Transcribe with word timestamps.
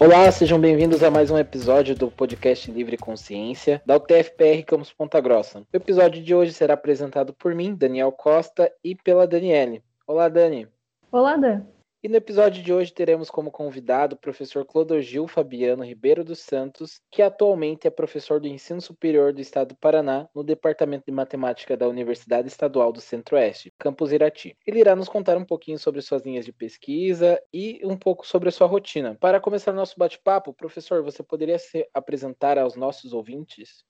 Olá, 0.00 0.30
sejam 0.30 0.60
bem-vindos 0.60 1.02
a 1.02 1.10
mais 1.10 1.28
um 1.28 1.36
episódio 1.36 1.92
do 1.92 2.08
podcast 2.08 2.70
Livre 2.70 2.96
Consciência 2.96 3.82
da 3.84 3.96
UTFPR 3.96 4.62
Campus 4.64 4.92
Ponta 4.92 5.20
Grossa. 5.20 5.58
O 5.72 5.76
episódio 5.76 6.22
de 6.22 6.32
hoje 6.32 6.52
será 6.52 6.74
apresentado 6.74 7.34
por 7.34 7.52
mim, 7.52 7.74
Daniel 7.74 8.12
Costa, 8.12 8.70
e 8.84 8.94
pela 8.94 9.26
Daniele. 9.26 9.82
Olá, 10.06 10.28
Dani. 10.28 10.68
Olá, 11.10 11.36
Dan. 11.36 11.62
E 12.00 12.08
no 12.08 12.14
episódio 12.14 12.62
de 12.62 12.72
hoje 12.72 12.92
teremos 12.92 13.28
como 13.28 13.50
convidado 13.50 14.14
o 14.14 14.18
professor 14.18 14.64
Clodogil 14.64 15.26
Fabiano 15.26 15.82
Ribeiro 15.82 16.22
dos 16.22 16.38
Santos, 16.38 17.00
que 17.10 17.20
atualmente 17.20 17.88
é 17.88 17.90
professor 17.90 18.38
do 18.38 18.46
Ensino 18.46 18.80
Superior 18.80 19.32
do 19.32 19.40
Estado 19.40 19.70
do 19.70 19.76
Paraná, 19.76 20.28
no 20.32 20.44
Departamento 20.44 21.06
de 21.06 21.10
Matemática 21.10 21.76
da 21.76 21.88
Universidade 21.88 22.46
Estadual 22.46 22.92
do 22.92 23.00
Centro-Oeste, 23.00 23.74
Campus 23.76 24.12
Irati. 24.12 24.56
Ele 24.64 24.78
irá 24.78 24.94
nos 24.94 25.08
contar 25.08 25.36
um 25.36 25.44
pouquinho 25.44 25.76
sobre 25.76 26.00
suas 26.00 26.22
linhas 26.22 26.44
de 26.44 26.52
pesquisa 26.52 27.36
e 27.52 27.80
um 27.82 27.96
pouco 27.96 28.24
sobre 28.24 28.48
a 28.48 28.52
sua 28.52 28.68
rotina. 28.68 29.16
Para 29.20 29.40
começar 29.40 29.72
nosso 29.72 29.98
bate-papo, 29.98 30.54
professor, 30.54 31.02
você 31.02 31.24
poderia 31.24 31.58
se 31.58 31.84
apresentar 31.92 32.58
aos 32.58 32.76
nossos 32.76 33.12
ouvintes? 33.12 33.84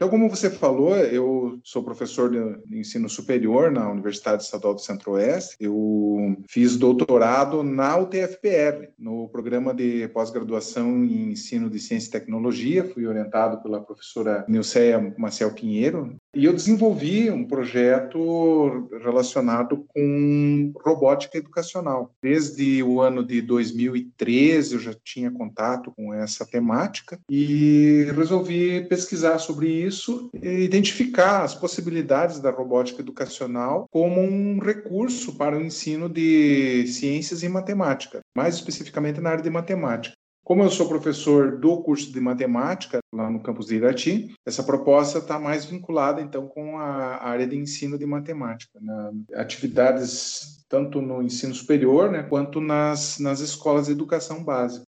Então, 0.00 0.08
como 0.08 0.30
você 0.30 0.48
falou, 0.48 0.96
eu 0.96 1.60
sou 1.62 1.84
professor 1.84 2.30
de 2.30 2.78
ensino 2.78 3.06
superior 3.06 3.70
na 3.70 3.90
Universidade 3.90 4.42
Estadual 4.42 4.72
do 4.72 4.80
Centro-Oeste. 4.80 5.56
Eu 5.60 6.38
fiz 6.48 6.78
doutorado 6.78 7.62
na 7.62 7.98
UTFPR, 7.98 8.88
no 8.98 9.28
programa 9.28 9.74
de 9.74 10.08
pós-graduação 10.08 11.04
em 11.04 11.32
ensino 11.32 11.68
de 11.68 11.78
ciência 11.78 12.08
e 12.08 12.12
tecnologia. 12.12 12.82
Fui 12.82 13.06
orientado 13.06 13.62
pela 13.62 13.82
professora 13.82 14.42
Nilceia 14.48 15.14
Maciel 15.18 15.52
Pinheiro. 15.52 16.16
E 16.34 16.44
eu 16.44 16.52
desenvolvi 16.52 17.30
um 17.30 17.44
projeto 17.44 18.88
relacionado 19.02 19.84
com 19.88 20.72
robótica 20.84 21.38
educacional. 21.38 22.14
Desde 22.22 22.82
o 22.82 23.00
ano 23.00 23.24
de 23.24 23.40
2013 23.42 24.74
eu 24.74 24.80
já 24.80 24.94
tinha 25.04 25.30
contato 25.30 25.92
com 25.96 26.12
essa 26.14 26.46
temática 26.46 27.18
e 27.28 28.06
resolvi 28.14 28.86
pesquisar 28.88 29.38
sobre 29.38 29.68
isso 29.68 30.00
isso 30.00 30.30
identificar 30.34 31.42
as 31.42 31.54
possibilidades 31.54 32.40
da 32.40 32.50
robótica 32.50 33.00
educacional 33.00 33.86
como 33.90 34.20
um 34.20 34.58
recurso 34.58 35.36
para 35.36 35.56
o 35.56 35.60
ensino 35.60 36.08
de 36.08 36.86
ciências 36.86 37.42
e 37.42 37.48
matemática, 37.48 38.20
mais 38.34 38.54
especificamente 38.54 39.20
na 39.20 39.30
área 39.30 39.42
de 39.42 39.50
matemática. 39.50 40.14
Como 40.50 40.64
eu 40.64 40.68
sou 40.68 40.88
professor 40.88 41.60
do 41.60 41.80
curso 41.80 42.12
de 42.12 42.20
matemática 42.20 42.98
lá 43.14 43.30
no 43.30 43.40
campus 43.40 43.66
de 43.66 43.76
Irati, 43.76 44.34
essa 44.44 44.64
proposta 44.64 45.18
está 45.18 45.38
mais 45.38 45.64
vinculada 45.64 46.20
então 46.20 46.48
com 46.48 46.76
a 46.76 47.24
área 47.24 47.46
de 47.46 47.56
ensino 47.56 47.96
de 47.96 48.04
matemática, 48.04 48.80
né? 48.82 49.12
atividades 49.34 50.66
tanto 50.68 51.00
no 51.00 51.22
ensino 51.22 51.54
superior, 51.54 52.10
né, 52.10 52.24
quanto 52.24 52.60
nas, 52.60 53.20
nas 53.20 53.38
escolas 53.38 53.86
de 53.86 53.92
educação 53.92 54.42
básica 54.42 54.84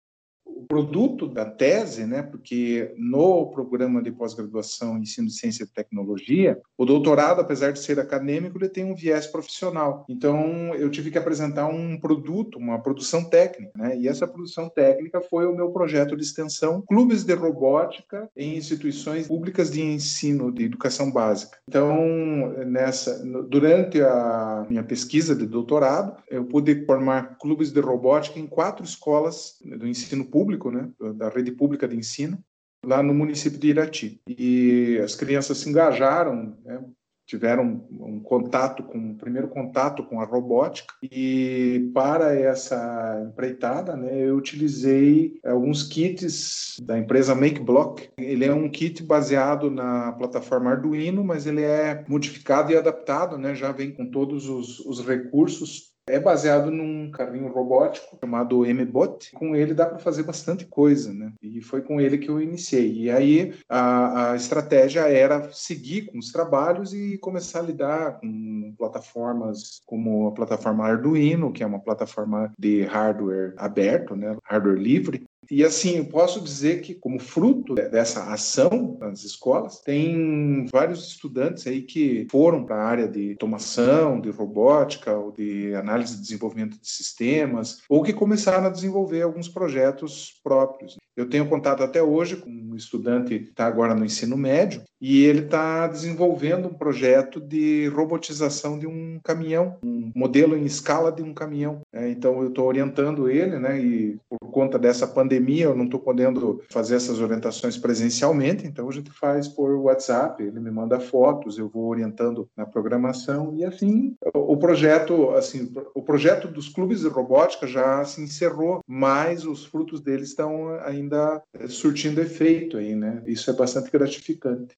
produto 0.71 1.27
da 1.27 1.43
tese, 1.43 2.05
né, 2.05 2.21
porque 2.21 2.93
no 2.97 3.47
programa 3.47 4.01
de 4.01 4.09
pós-graduação 4.09 4.97
em 4.97 5.01
ensino 5.01 5.27
de 5.27 5.33
ciência 5.33 5.65
e 5.65 5.67
tecnologia, 5.67 6.57
o 6.77 6.85
doutorado, 6.85 7.41
apesar 7.41 7.73
de 7.73 7.79
ser 7.79 7.99
acadêmico, 7.99 8.57
ele 8.57 8.69
tem 8.69 8.85
um 8.85 8.95
viés 8.95 9.27
profissional. 9.27 10.05
Então, 10.07 10.73
eu 10.75 10.89
tive 10.89 11.11
que 11.11 11.17
apresentar 11.17 11.67
um 11.67 11.99
produto, 11.99 12.57
uma 12.57 12.79
produção 12.79 13.25
técnica, 13.25 13.73
né, 13.75 13.97
e 13.97 14.07
essa 14.07 14.25
produção 14.25 14.69
técnica 14.69 15.19
foi 15.19 15.45
o 15.45 15.53
meu 15.53 15.71
projeto 15.71 16.15
de 16.15 16.23
extensão 16.23 16.81
Clubes 16.87 17.25
de 17.25 17.33
Robótica 17.33 18.29
em 18.33 18.55
Instituições 18.55 19.27
Públicas 19.27 19.69
de 19.69 19.81
Ensino 19.81 20.53
de 20.53 20.63
Educação 20.63 21.11
Básica. 21.11 21.57
Então, 21.67 22.53
nessa, 22.65 23.21
durante 23.49 24.01
a 24.01 24.65
minha 24.69 24.83
pesquisa 24.83 25.35
de 25.35 25.45
doutorado, 25.45 26.15
eu 26.29 26.45
pude 26.45 26.85
formar 26.85 27.37
clubes 27.37 27.73
de 27.73 27.81
robótica 27.81 28.39
em 28.39 28.47
quatro 28.47 28.85
escolas 28.85 29.57
do 29.65 29.85
ensino 29.85 30.23
público 30.23 30.60
público, 30.61 30.71
né, 30.71 30.91
da 31.15 31.29
rede 31.29 31.51
pública 31.51 31.87
de 31.87 31.95
ensino, 31.95 32.37
lá 32.85 33.01
no 33.01 33.13
município 33.13 33.59
de 33.59 33.69
Irati. 33.69 34.21
E 34.27 34.99
as 35.03 35.15
crianças 35.15 35.57
se 35.57 35.69
engajaram, 35.69 36.55
né, 36.63 36.83
tiveram 37.25 37.87
um 37.91 38.19
contato 38.19 38.83
com 38.83 38.97
um 38.97 39.15
primeiro 39.15 39.47
contato 39.47 40.03
com 40.03 40.19
a 40.19 40.25
robótica 40.25 40.93
e 41.01 41.89
para 41.93 42.35
essa 42.35 43.23
empreitada 43.25 43.95
né, 43.95 44.27
eu 44.27 44.35
utilizei 44.35 45.39
alguns 45.45 45.83
kits 45.83 46.75
da 46.83 46.97
empresa 46.97 47.33
MakeBlock 47.33 48.09
ele 48.17 48.43
é 48.43 48.53
um 48.53 48.69
kit 48.69 49.01
baseado 49.03 49.71
na 49.71 50.11
plataforma 50.11 50.71
Arduino 50.71 51.23
mas 51.23 51.47
ele 51.47 51.61
é 51.61 52.03
modificado 52.05 52.73
e 52.73 52.75
adaptado 52.75 53.37
né, 53.37 53.55
já 53.55 53.71
vem 53.71 53.91
com 53.91 54.11
todos 54.11 54.49
os, 54.49 54.79
os 54.81 54.99
recursos 54.99 55.90
é 56.07 56.19
baseado 56.19 56.71
num 56.71 57.11
carrinho 57.11 57.51
robótico 57.51 58.17
chamado 58.19 58.65
MBot. 58.65 59.31
Com 59.33 59.55
ele 59.55 59.73
dá 59.73 59.85
para 59.85 59.99
fazer 59.99 60.23
bastante 60.23 60.65
coisa, 60.65 61.13
né? 61.13 61.33
E 61.41 61.61
foi 61.61 61.81
com 61.81 61.99
ele 61.99 62.17
que 62.17 62.29
eu 62.29 62.41
iniciei. 62.41 63.03
E 63.03 63.11
aí 63.11 63.53
a, 63.69 64.31
a 64.31 64.35
estratégia 64.35 65.01
era 65.01 65.51
seguir 65.51 66.07
com 66.07 66.17
os 66.17 66.31
trabalhos 66.31 66.93
e 66.93 67.17
começar 67.17 67.59
a 67.59 67.63
lidar 67.63 68.19
com 68.19 68.73
plataformas 68.77 69.81
como 69.85 70.27
a 70.27 70.31
plataforma 70.31 70.85
Arduino, 70.85 71.51
que 71.51 71.63
é 71.63 71.65
uma 71.65 71.79
plataforma 71.79 72.51
de 72.57 72.83
hardware 72.83 73.53
aberto, 73.57 74.15
né? 74.15 74.37
Hardware 74.43 74.79
livre, 74.79 75.25
e 75.49 75.63
assim, 75.63 75.97
eu 75.97 76.05
posso 76.05 76.39
dizer 76.39 76.81
que, 76.81 76.93
como 76.93 77.19
fruto 77.19 77.73
dessa 77.73 78.31
ação 78.31 78.97
nas 78.99 79.23
escolas, 79.23 79.79
tem 79.79 80.65
vários 80.71 81.07
estudantes 81.07 81.65
aí 81.65 81.81
que 81.81 82.27
foram 82.29 82.63
para 82.63 82.75
a 82.75 82.85
área 82.85 83.07
de 83.07 83.31
automação, 83.31 84.21
de 84.21 84.29
robótica, 84.29 85.17
ou 85.17 85.31
de 85.31 85.73
análise 85.73 86.15
e 86.15 86.21
desenvolvimento 86.21 86.79
de 86.79 86.87
sistemas, 86.87 87.81
ou 87.89 88.03
que 88.03 88.13
começaram 88.13 88.67
a 88.67 88.69
desenvolver 88.71 89.23
alguns 89.23 89.49
projetos 89.49 90.39
próprios. 90.43 90.97
Eu 91.21 91.29
tenho 91.29 91.47
contato 91.47 91.83
até 91.83 92.01
hoje 92.01 92.35
com 92.35 92.49
um 92.49 92.75
estudante 92.75 93.37
que 93.37 93.49
está 93.49 93.67
agora 93.67 93.93
no 93.93 94.03
ensino 94.03 94.35
médio 94.35 94.81
e 94.99 95.23
ele 95.23 95.41
está 95.41 95.87
desenvolvendo 95.87 96.67
um 96.67 96.73
projeto 96.73 97.39
de 97.39 97.87
robotização 97.87 98.77
de 98.79 98.87
um 98.87 99.19
caminhão, 99.23 99.77
um 99.83 100.11
modelo 100.15 100.57
em 100.57 100.65
escala 100.65 101.11
de 101.11 101.21
um 101.21 101.33
caminhão. 101.33 101.81
É, 101.93 102.09
então 102.09 102.41
eu 102.41 102.49
estou 102.49 102.67
orientando 102.67 103.29
ele, 103.29 103.59
né? 103.59 103.79
E 103.79 104.17
por 104.27 104.51
conta 104.51 104.79
dessa 104.79 105.05
pandemia 105.05 105.65
eu 105.65 105.75
não 105.75 105.85
estou 105.85 105.99
podendo 105.99 106.63
fazer 106.69 106.95
essas 106.95 107.19
orientações 107.19 107.77
presencialmente, 107.77 108.65
então 108.65 108.89
a 108.89 108.91
gente 108.91 109.11
faz 109.11 109.47
por 109.47 109.71
WhatsApp. 109.75 110.41
Ele 110.41 110.59
me 110.59 110.71
manda 110.71 110.99
fotos, 110.99 111.57
eu 111.57 111.69
vou 111.69 111.85
orientando 111.85 112.47
na 112.57 112.65
programação 112.65 113.53
e 113.55 113.63
assim 113.63 114.15
o 114.51 114.57
projeto, 114.57 115.31
assim, 115.31 115.71
o 115.93 116.01
projeto 116.01 116.47
dos 116.47 116.67
clubes 116.67 117.01
de 117.01 117.07
robótica 117.07 117.67
já 117.67 118.03
se 118.05 118.21
encerrou, 118.21 118.81
mas 118.87 119.45
os 119.45 119.65
frutos 119.65 120.01
dele 120.01 120.23
estão 120.23 120.75
ainda 120.83 121.10
ainda 121.11 121.43
eh, 121.53 121.67
surtindo 121.67 122.21
efeito 122.21 122.77
aí, 122.77 122.95
né? 122.95 123.21
Isso 123.27 123.49
é 123.49 123.53
bastante 123.53 123.91
gratificante. 123.91 124.75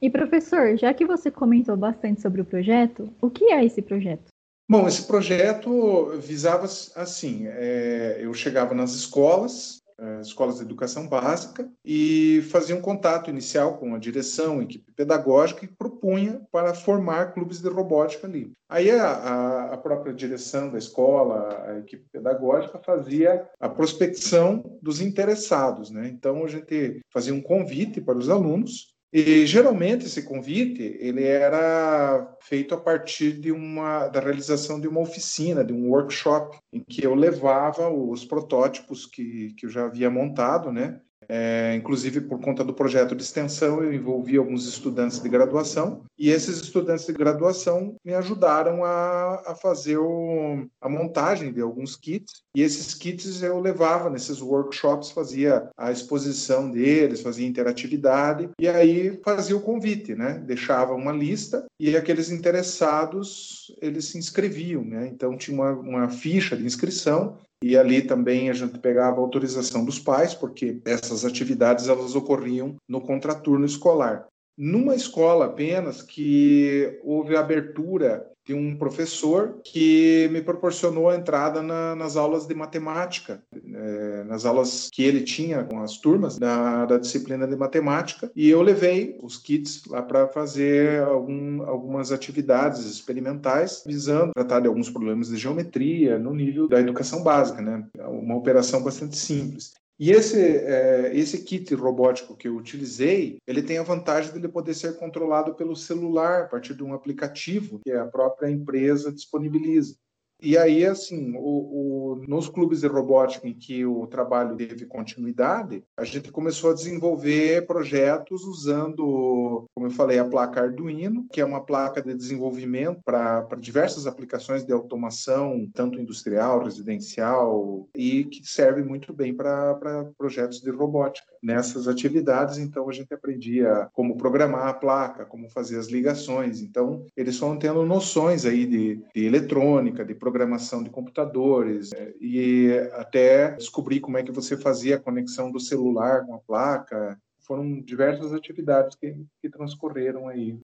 E 0.00 0.10
professor, 0.10 0.76
já 0.76 0.92
que 0.92 1.06
você 1.06 1.30
comentou 1.30 1.76
bastante 1.76 2.20
sobre 2.20 2.40
o 2.40 2.44
projeto, 2.44 3.12
o 3.20 3.30
que 3.30 3.52
é 3.52 3.64
esse 3.64 3.80
projeto? 3.80 4.32
Bom, 4.68 4.88
esse 4.88 5.06
projeto 5.06 6.18
visava 6.18 6.64
assim: 6.96 7.46
é, 7.46 8.18
eu 8.20 8.34
chegava 8.34 8.74
nas 8.74 8.92
escolas, 8.94 9.81
escolas 10.20 10.56
de 10.56 10.62
educação 10.62 11.06
básica 11.06 11.68
e 11.84 12.42
fazia 12.50 12.76
um 12.76 12.80
contato 12.80 13.30
inicial 13.30 13.78
com 13.78 13.94
a 13.94 13.98
direção, 13.98 14.58
a 14.58 14.62
equipe 14.62 14.92
pedagógica 14.92 15.64
e 15.64 15.68
propunha 15.68 16.40
para 16.50 16.74
formar 16.74 17.32
clubes 17.32 17.60
de 17.60 17.68
robótica 17.68 18.26
ali. 18.26 18.52
Aí 18.68 18.90
a, 18.90 19.72
a, 19.72 19.76
própria 19.76 20.14
direção 20.14 20.70
da 20.70 20.78
escola, 20.78 21.64
a 21.66 21.78
equipe 21.78 22.04
pedagógica 22.10 22.78
fazia 22.78 23.46
a 23.60 23.68
prospecção 23.68 24.78
dos 24.80 25.00
interessados, 25.00 25.90
né? 25.90 26.08
Então 26.08 26.44
a 26.44 26.48
gente 26.48 27.00
fazia 27.12 27.34
um 27.34 27.42
convite 27.42 28.00
para 28.00 28.16
os 28.16 28.30
alunos 28.30 28.91
e 29.12 29.46
geralmente 29.46 30.06
esse 30.06 30.22
convite 30.22 30.96
ele 30.98 31.24
era 31.24 32.34
feito 32.40 32.74
a 32.74 32.80
partir 32.80 33.32
de 33.32 33.52
uma 33.52 34.08
da 34.08 34.20
realização 34.20 34.80
de 34.80 34.88
uma 34.88 35.00
oficina, 35.00 35.62
de 35.62 35.72
um 35.72 35.90
workshop 35.90 36.58
em 36.72 36.80
que 36.80 37.04
eu 37.04 37.14
levava 37.14 37.90
os 37.90 38.24
protótipos 38.24 39.04
que, 39.04 39.52
que 39.54 39.66
eu 39.66 39.70
já 39.70 39.84
havia 39.84 40.08
montado, 40.08 40.72
né, 40.72 41.00
é, 41.28 41.74
inclusive, 41.76 42.20
por 42.22 42.40
conta 42.40 42.64
do 42.64 42.74
projeto 42.74 43.14
de 43.14 43.22
extensão, 43.22 43.82
eu 43.82 43.92
envolvi 43.92 44.36
alguns 44.36 44.66
estudantes 44.66 45.20
de 45.20 45.28
graduação 45.28 46.02
e 46.18 46.30
esses 46.30 46.60
estudantes 46.60 47.06
de 47.06 47.12
graduação 47.12 47.96
me 48.04 48.14
ajudaram 48.14 48.84
a, 48.84 49.42
a 49.46 49.54
fazer 49.54 49.98
o, 49.98 50.66
a 50.80 50.88
montagem 50.88 51.52
de 51.52 51.60
alguns 51.60 51.96
kits. 51.96 52.42
E 52.54 52.62
esses 52.62 52.94
kits 52.94 53.42
eu 53.42 53.60
levava 53.60 54.10
nesses 54.10 54.40
workshops, 54.40 55.10
fazia 55.10 55.68
a 55.76 55.90
exposição 55.90 56.70
deles, 56.70 57.20
fazia 57.20 57.46
interatividade 57.46 58.50
e 58.58 58.68
aí 58.68 59.20
fazia 59.24 59.56
o 59.56 59.62
convite, 59.62 60.14
né? 60.14 60.42
Deixava 60.46 60.94
uma 60.94 61.12
lista 61.12 61.64
e 61.78 61.96
aqueles 61.96 62.30
interessados 62.30 63.74
eles 63.80 64.06
se 64.06 64.18
inscreviam, 64.18 64.84
né? 64.84 65.08
Então 65.08 65.36
tinha 65.36 65.56
uma, 65.56 65.72
uma 65.72 66.08
ficha 66.08 66.56
de 66.56 66.64
inscrição 66.64 67.38
e 67.62 67.76
ali 67.76 68.02
também 68.02 68.50
a 68.50 68.52
gente 68.52 68.78
pegava 68.78 69.16
a 69.16 69.20
autorização 69.20 69.84
dos 69.84 69.98
pais, 69.98 70.34
porque 70.34 70.80
essas 70.84 71.24
atividades 71.24 71.88
elas 71.88 72.14
ocorriam 72.14 72.76
no 72.88 73.00
contraturno 73.00 73.64
escolar. 73.64 74.26
numa 74.58 74.94
escola 74.94 75.46
apenas 75.46 76.02
que 76.02 77.00
houve 77.02 77.34
abertura 77.34 78.31
de 78.44 78.54
um 78.54 78.76
professor 78.76 79.60
que 79.64 80.28
me 80.32 80.42
proporcionou 80.42 81.08
a 81.08 81.16
entrada 81.16 81.62
na, 81.62 81.94
nas 81.94 82.16
aulas 82.16 82.46
de 82.46 82.54
matemática, 82.54 83.42
é, 83.54 84.24
nas 84.24 84.44
aulas 84.44 84.88
que 84.92 85.02
ele 85.02 85.22
tinha 85.22 85.64
com 85.64 85.80
as 85.80 85.98
turmas 85.98 86.38
da, 86.38 86.84
da, 86.86 86.98
disciplina 86.98 87.46
de 87.46 87.56
matemática, 87.56 88.30
e 88.34 88.48
eu 88.48 88.62
levei 88.62 89.16
os 89.22 89.36
kits 89.36 89.82
lá 89.86 90.02
para 90.02 90.28
fazer 90.28 91.02
algum, 91.02 91.62
algumas 91.62 92.10
atividades 92.10 92.84
experimentais 92.84 93.82
visando 93.86 94.32
tratar 94.32 94.60
de 94.60 94.68
alguns 94.68 94.90
problemas 94.90 95.28
de 95.28 95.36
geometria 95.36 96.18
no 96.18 96.34
nível 96.34 96.68
da 96.68 96.80
educação 96.80 97.22
básica, 97.22 97.62
né? 97.62 97.86
Uma 97.98 98.36
operação 98.36 98.82
bastante 98.82 99.16
simples. 99.16 99.74
E 100.02 100.10
esse, 100.10 100.36
é, 100.36 101.16
esse 101.16 101.44
kit 101.44 101.72
robótico 101.76 102.36
que 102.36 102.48
eu 102.48 102.56
utilizei, 102.56 103.38
ele 103.46 103.62
tem 103.62 103.78
a 103.78 103.84
vantagem 103.84 104.32
de 104.32 104.38
ele 104.38 104.48
poder 104.48 104.74
ser 104.74 104.98
controlado 104.98 105.54
pelo 105.54 105.76
celular, 105.76 106.42
a 106.42 106.48
partir 106.48 106.74
de 106.74 106.82
um 106.82 106.92
aplicativo 106.92 107.78
que 107.84 107.92
a 107.92 108.04
própria 108.04 108.50
empresa 108.50 109.12
disponibiliza. 109.12 109.94
E 110.42 110.58
aí, 110.58 110.84
assim, 110.84 111.36
o, 111.36 112.16
o, 112.18 112.22
nos 112.26 112.48
clubes 112.48 112.80
de 112.80 112.88
robótica 112.88 113.46
em 113.46 113.54
que 113.54 113.86
o 113.86 114.08
trabalho 114.08 114.56
teve 114.56 114.86
continuidade, 114.86 115.84
a 115.96 116.04
gente 116.04 116.32
começou 116.32 116.72
a 116.72 116.74
desenvolver 116.74 117.64
projetos 117.64 118.42
usando, 118.44 119.68
como 119.72 119.86
eu 119.86 119.90
falei, 119.92 120.18
a 120.18 120.24
placa 120.24 120.62
Arduino, 120.62 121.26
que 121.32 121.40
é 121.40 121.44
uma 121.44 121.64
placa 121.64 122.02
de 122.02 122.12
desenvolvimento 122.12 123.00
para 123.04 123.46
diversas 123.56 124.04
aplicações 124.04 124.64
de 124.64 124.72
automação, 124.72 125.70
tanto 125.72 126.00
industrial, 126.00 126.64
residencial, 126.64 127.86
e 127.96 128.24
que 128.24 128.44
serve 128.44 128.82
muito 128.82 129.12
bem 129.12 129.32
para 129.32 130.10
projetos 130.18 130.60
de 130.60 130.70
robótica. 130.70 131.30
Nessas 131.40 131.86
atividades, 131.86 132.58
então, 132.58 132.88
a 132.88 132.92
gente 132.92 133.14
aprendia 133.14 133.88
como 133.92 134.16
programar 134.16 134.66
a 134.66 134.74
placa, 134.74 135.24
como 135.24 135.48
fazer 135.50 135.78
as 135.78 135.86
ligações. 135.86 136.60
Então, 136.60 137.06
eles 137.16 137.38
foram 137.38 137.58
tendo 137.58 137.84
noções 137.84 138.44
aí 138.44 138.66
de, 138.66 139.00
de 139.14 139.24
eletrônica, 139.24 140.04
de 140.04 140.14
programação, 140.14 140.31
programação 140.32 140.82
de 140.82 140.88
computadores 140.88 141.92
é, 141.92 142.14
e 142.18 142.70
até 142.94 143.50
descobrir 143.50 144.00
como 144.00 144.16
é 144.16 144.22
que 144.22 144.32
você 144.32 144.56
fazia 144.56 144.96
a 144.96 145.00
conexão 145.00 145.52
do 145.52 145.60
celular 145.60 146.24
com 146.24 146.34
a 146.34 146.38
placa. 146.38 147.18
Foram 147.46 147.82
diversas 147.82 148.32
atividades 148.32 148.96
que, 148.96 149.14
que 149.42 149.50
transcorreram 149.50 150.28
aí. 150.28 150.58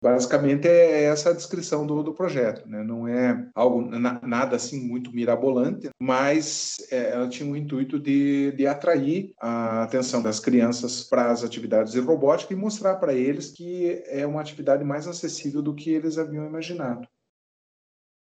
Basicamente 0.00 0.68
é 0.68 1.04
essa 1.04 1.30
a 1.30 1.32
descrição 1.32 1.86
do, 1.86 2.02
do 2.02 2.12
projeto, 2.12 2.68
né? 2.68 2.84
não 2.84 3.08
é 3.08 3.48
algo 3.54 3.80
na, 3.80 4.20
nada 4.22 4.54
assim 4.54 4.78
muito 4.78 5.10
mirabolante, 5.10 5.88
mas 5.98 6.76
é, 6.90 7.12
ela 7.12 7.28
tinha 7.28 7.50
o 7.50 7.56
intuito 7.56 7.98
de, 7.98 8.52
de 8.52 8.66
atrair 8.66 9.32
a 9.40 9.82
atenção 9.84 10.22
das 10.22 10.38
crianças 10.38 11.02
para 11.02 11.30
as 11.30 11.42
atividades 11.42 11.92
de 11.94 12.00
robótica 12.00 12.52
e 12.52 12.56
mostrar 12.56 12.96
para 12.96 13.14
eles 13.14 13.50
que 13.50 14.02
é 14.06 14.26
uma 14.26 14.40
atividade 14.40 14.84
mais 14.84 15.08
acessível 15.08 15.62
do 15.62 15.74
que 15.74 15.90
eles 15.90 16.18
haviam 16.18 16.46
imaginado. 16.46 17.08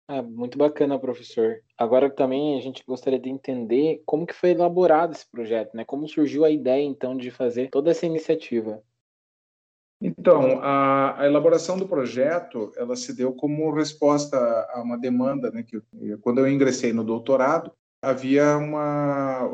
Ah, 0.07 0.21
muito 0.21 0.57
bacana, 0.57 0.99
professor. 0.99 1.61
Agora 1.77 2.09
também 2.09 2.57
a 2.57 2.61
gente 2.61 2.83
gostaria 2.85 3.19
de 3.19 3.29
entender 3.29 4.01
como 4.05 4.25
que 4.25 4.33
foi 4.33 4.51
elaborado 4.51 5.13
esse 5.13 5.29
projeto, 5.29 5.75
né? 5.75 5.85
Como 5.85 6.07
surgiu 6.07 6.43
a 6.43 6.49
ideia, 6.49 6.83
então, 6.83 7.15
de 7.15 7.31
fazer 7.31 7.69
toda 7.69 7.91
essa 7.91 8.05
iniciativa. 8.05 8.81
Então, 10.01 10.59
a, 10.61 11.21
a, 11.21 11.25
elaboração 11.27 11.77
do 11.77 11.87
projeto, 11.87 12.71
ela 12.75 12.95
se 12.95 13.15
deu 13.15 13.33
como 13.33 13.71
resposta 13.71 14.35
a 14.73 14.81
uma 14.81 14.97
demanda, 14.97 15.51
né? 15.51 15.63
Que 15.63 15.79
quando 16.21 16.39
eu 16.39 16.49
ingressei 16.49 16.91
no 16.91 17.03
doutorado, 17.03 17.71
havia 18.01 18.57
uma, 18.57 19.45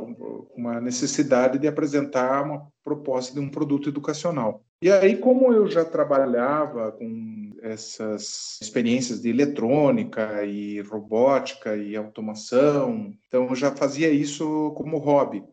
uma 0.56 0.80
necessidade 0.80 1.60
de 1.60 1.68
apresentar 1.68 2.44
uma 2.46 2.68
proposta 2.82 3.34
de 3.34 3.42
um 3.42 3.50
produto 3.50 3.90
educacional. 3.90 4.64
E 4.82 4.90
aí, 4.90 5.18
como 5.18 5.52
eu 5.52 5.68
já 5.68 5.84
trabalhava 5.84 6.94
com 6.94 7.47
essas 7.68 8.60
experiências 8.62 9.22
de 9.22 9.30
eletrônica 9.30 10.44
e 10.46 10.82
robótica 10.82 11.76
e 11.76 11.96
automação, 11.96 13.14
então 13.28 13.48
eu 13.48 13.56
já 13.56 13.76
fazia 13.76 14.10
isso 14.10 14.72
como 14.76 14.98
hobby. 14.98 15.44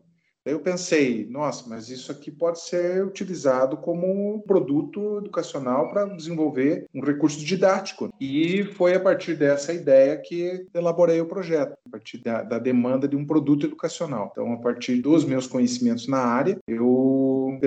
Daí 0.45 0.53
eu 0.53 0.59
pensei, 0.59 1.25
nossa, 1.27 1.67
mas 1.67 1.89
isso 1.89 2.11
aqui 2.11 2.29
pode 2.29 2.61
ser 2.61 3.03
utilizado 3.03 3.77
como 3.77 4.43
produto 4.45 5.17
educacional 5.17 5.89
para 5.89 6.05
desenvolver 6.05 6.85
um 6.93 7.01
recurso 7.01 7.43
didático. 7.43 8.13
E 8.21 8.63
foi 8.63 8.93
a 8.93 8.99
partir 8.99 9.35
dessa 9.35 9.73
ideia 9.73 10.15
que 10.17 10.67
elaborei 10.71 11.19
o 11.19 11.25
projeto, 11.25 11.75
a 11.87 11.89
partir 11.89 12.19
da, 12.19 12.43
da 12.43 12.59
demanda 12.59 13.07
de 13.07 13.15
um 13.15 13.25
produto 13.25 13.65
educacional. 13.65 14.29
Então, 14.31 14.53
a 14.53 14.57
partir 14.57 15.01
dos 15.01 15.25
meus 15.25 15.47
conhecimentos 15.47 16.07
na 16.07 16.19
área, 16.19 16.59
eu 16.67 17.14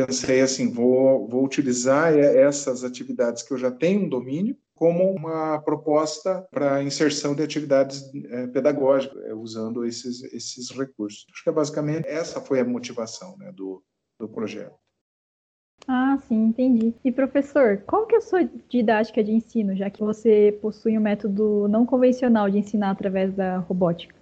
pensei 0.07 0.41
assim, 0.41 0.71
vou, 0.71 1.27
vou 1.27 1.45
utilizar 1.45 2.17
essas 2.17 2.85
atividades 2.85 3.43
que 3.43 3.53
eu 3.53 3.59
já 3.59 3.71
tenho 3.71 4.05
um 4.05 4.09
domínio 4.09 4.57
como 4.75 5.11
uma 5.11 5.61
proposta 5.61 6.47
para 6.53 6.83
inserção 6.83 7.35
de 7.35 7.43
atividades 7.43 8.09
é, 8.15 8.47
pedagógicas, 8.47 9.21
é, 9.25 9.35
usando 9.35 9.85
esses, 9.85 10.23
esses 10.33 10.71
recursos. 10.71 11.27
Acho 11.33 11.43
que 11.43 11.49
é 11.49 11.53
basicamente 11.53 12.07
essa 12.07 12.41
foi 12.41 12.61
a 12.61 12.65
motivação 12.65 13.37
né, 13.39 13.51
do, 13.51 13.83
do 14.21 14.29
projeto. 14.29 14.77
Ah, 15.87 16.17
sim, 16.29 16.45
entendi. 16.45 16.95
E 17.05 17.11
professor, 17.11 17.83
qual 17.87 18.07
que 18.07 18.15
é 18.15 18.19
a 18.19 18.21
sua 18.21 18.45
didática 18.45 19.25
de 19.25 19.33
ensino, 19.33 19.75
já 19.75 19.91
que 19.91 20.01
você 20.01 20.57
possui 20.61 20.97
um 20.97 21.01
método 21.01 21.67
não 21.67 21.85
convencional 21.85 22.49
de 22.49 22.59
ensinar 22.59 22.91
através 22.91 23.35
da 23.35 23.59
robótica? 23.59 24.15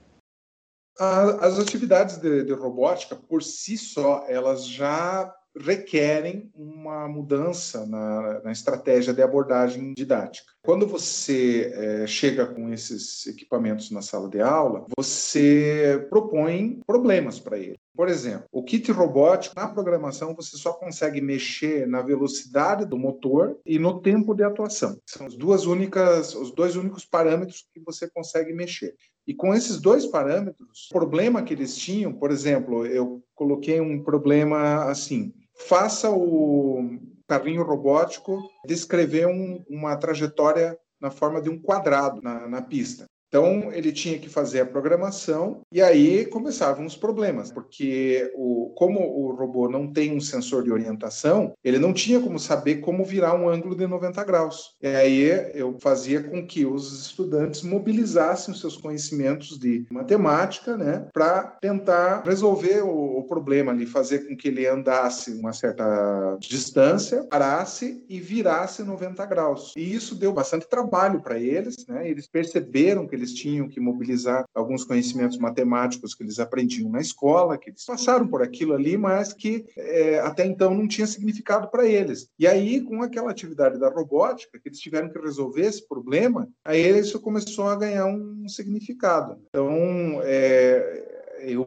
As 0.98 1.58
atividades 1.58 2.16
de, 2.16 2.44
de 2.44 2.52
robótica, 2.54 3.14
por 3.14 3.42
si 3.42 3.76
só, 3.76 4.24
elas 4.28 4.66
já 4.66 5.30
requerem 5.58 6.50
uma 6.54 7.08
mudança 7.08 7.86
na, 7.86 8.40
na, 8.42 8.52
estratégia 8.52 9.12
de 9.14 9.22
abordagem 9.22 9.94
didática. 9.94 10.52
Quando 10.62 10.86
você 10.86 11.72
é, 11.74 12.06
chega 12.06 12.46
com 12.46 12.72
esses 12.72 13.26
equipamentos 13.26 13.90
na 13.90 14.02
sala 14.02 14.28
de 14.28 14.40
aula, 14.40 14.84
você 14.96 16.06
propõe 16.10 16.80
problemas 16.86 17.38
para 17.38 17.58
ele. 17.58 17.78
Por 17.96 18.08
exemplo, 18.08 18.46
o 18.52 18.62
kit 18.62 18.92
robótico, 18.92 19.54
na 19.56 19.68
programação, 19.68 20.34
você 20.34 20.56
só 20.58 20.74
consegue 20.74 21.20
mexer 21.20 21.86
na 21.86 22.02
velocidade 22.02 22.84
do 22.84 22.98
motor 22.98 23.58
e 23.64 23.78
no 23.78 24.02
tempo 24.02 24.34
de 24.34 24.42
atuação. 24.42 25.00
São 25.06 25.26
as 25.26 25.34
duas 25.34 25.64
únicas, 25.64 26.34
os 26.34 26.52
dois 26.52 26.76
únicos 26.76 27.06
parâmetros 27.06 27.66
que 27.72 27.80
você 27.80 28.08
consegue 28.10 28.52
mexer. 28.52 28.94
E 29.26 29.34
com 29.34 29.54
esses 29.54 29.80
dois 29.80 30.06
parâmetros, 30.06 30.88
o 30.90 30.94
problema 30.94 31.42
que 31.42 31.54
eles 31.54 31.74
tinham, 31.74 32.12
por 32.12 32.30
exemplo, 32.30 32.86
eu 32.86 33.22
coloquei 33.34 33.80
um 33.80 34.02
problema 34.02 34.84
assim: 34.84 35.32
faça 35.56 36.10
o 36.10 36.98
carrinho 37.26 37.62
robótico 37.62 38.38
descrever 38.64 39.26
um, 39.26 39.64
uma 39.68 39.96
trajetória 39.96 40.78
na 41.00 41.10
forma 41.10 41.40
de 41.40 41.50
um 41.50 41.60
quadrado 41.60 42.22
na, 42.22 42.46
na 42.46 42.62
pista. 42.62 43.06
Então, 43.28 43.72
ele 43.72 43.92
tinha 43.92 44.18
que 44.18 44.28
fazer 44.28 44.60
a 44.60 44.66
programação 44.66 45.60
e 45.72 45.82
aí 45.82 46.24
começavam 46.26 46.86
os 46.86 46.96
problemas, 46.96 47.50
porque 47.50 48.30
o, 48.34 48.72
como 48.76 49.00
o 49.00 49.34
robô 49.34 49.68
não 49.68 49.92
tem 49.92 50.16
um 50.16 50.20
sensor 50.20 50.62
de 50.62 50.70
orientação, 50.70 51.52
ele 51.64 51.78
não 51.78 51.92
tinha 51.92 52.20
como 52.20 52.38
saber 52.38 52.76
como 52.76 53.04
virar 53.04 53.34
um 53.34 53.48
ângulo 53.48 53.76
de 53.76 53.86
90 53.86 54.24
graus. 54.24 54.76
E 54.80 54.86
aí 54.86 55.50
eu 55.54 55.76
fazia 55.80 56.22
com 56.22 56.46
que 56.46 56.64
os 56.64 57.06
estudantes 57.06 57.62
mobilizassem 57.62 58.54
os 58.54 58.60
seus 58.60 58.76
conhecimentos 58.76 59.58
de 59.58 59.86
matemática, 59.90 60.76
né, 60.76 61.08
para 61.12 61.42
tentar 61.60 62.22
resolver 62.24 62.82
o, 62.82 63.18
o 63.18 63.24
problema 63.24 63.72
ali, 63.72 63.86
fazer 63.86 64.26
com 64.26 64.36
que 64.36 64.48
ele 64.48 64.66
andasse 64.66 65.32
uma 65.32 65.52
certa 65.52 66.36
distância, 66.38 67.24
parasse 67.24 68.04
e 68.08 68.20
virasse 68.20 68.82
90 68.82 69.24
graus. 69.26 69.72
E 69.76 69.94
isso 69.94 70.14
deu 70.14 70.32
bastante 70.32 70.68
trabalho 70.68 71.20
para 71.20 71.38
eles, 71.38 71.86
né? 71.88 72.08
Eles 72.08 72.26
perceberam 72.26 73.06
que 73.06 73.15
eles 73.16 73.34
tinham 73.34 73.68
que 73.68 73.80
mobilizar 73.80 74.44
alguns 74.54 74.84
conhecimentos 74.84 75.38
matemáticos 75.38 76.14
que 76.14 76.22
eles 76.22 76.38
aprendiam 76.38 76.90
na 76.90 77.00
escola, 77.00 77.58
que 77.58 77.70
eles 77.70 77.84
passaram 77.84 78.26
por 78.26 78.42
aquilo 78.42 78.74
ali, 78.74 78.96
mas 78.96 79.32
que 79.32 79.66
é, 79.76 80.18
até 80.20 80.44
então 80.46 80.74
não 80.74 80.86
tinha 80.86 81.06
significado 81.06 81.68
para 81.68 81.86
eles. 81.86 82.30
E 82.38 82.46
aí, 82.46 82.80
com 82.80 83.02
aquela 83.02 83.30
atividade 83.30 83.78
da 83.78 83.88
robótica, 83.88 84.58
que 84.58 84.68
eles 84.68 84.80
tiveram 84.80 85.08
que 85.08 85.18
resolver 85.18 85.62
esse 85.62 85.86
problema, 85.86 86.48
aí 86.64 86.86
isso 86.98 87.20
começou 87.20 87.68
a 87.68 87.76
ganhar 87.76 88.06
um 88.06 88.48
significado. 88.48 89.38
Então, 89.48 90.20
é, 90.22 91.16
eu 91.40 91.64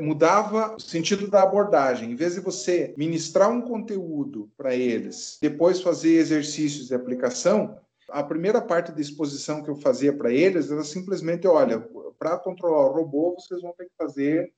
mudava 0.00 0.74
o 0.76 0.80
sentido 0.80 1.28
da 1.28 1.42
abordagem. 1.42 2.10
Em 2.10 2.16
vez 2.16 2.34
de 2.34 2.40
você 2.40 2.94
ministrar 2.96 3.50
um 3.50 3.60
conteúdo 3.60 4.50
para 4.56 4.74
eles, 4.74 5.38
depois 5.40 5.80
fazer 5.80 6.14
exercícios 6.14 6.88
de 6.88 6.94
aplicação, 6.94 7.76
a 8.12 8.22
primeira 8.22 8.60
parte 8.60 8.92
da 8.92 9.00
exposição 9.00 9.62
que 9.62 9.70
eu 9.70 9.76
fazia 9.76 10.12
para 10.12 10.32
eles 10.32 10.70
era 10.70 10.84
simplesmente, 10.84 11.46
olha, 11.46 11.80
para 12.18 12.38
controlar 12.38 12.86
o 12.86 12.92
robô, 12.92 13.34
vocês 13.34 13.62
vão 13.62 13.72
ter 13.72 13.86
que 13.86 13.96
fazer, 13.96 14.52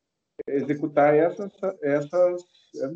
executar 0.46 1.14
essas, 1.14 1.52
essas 1.82 2.42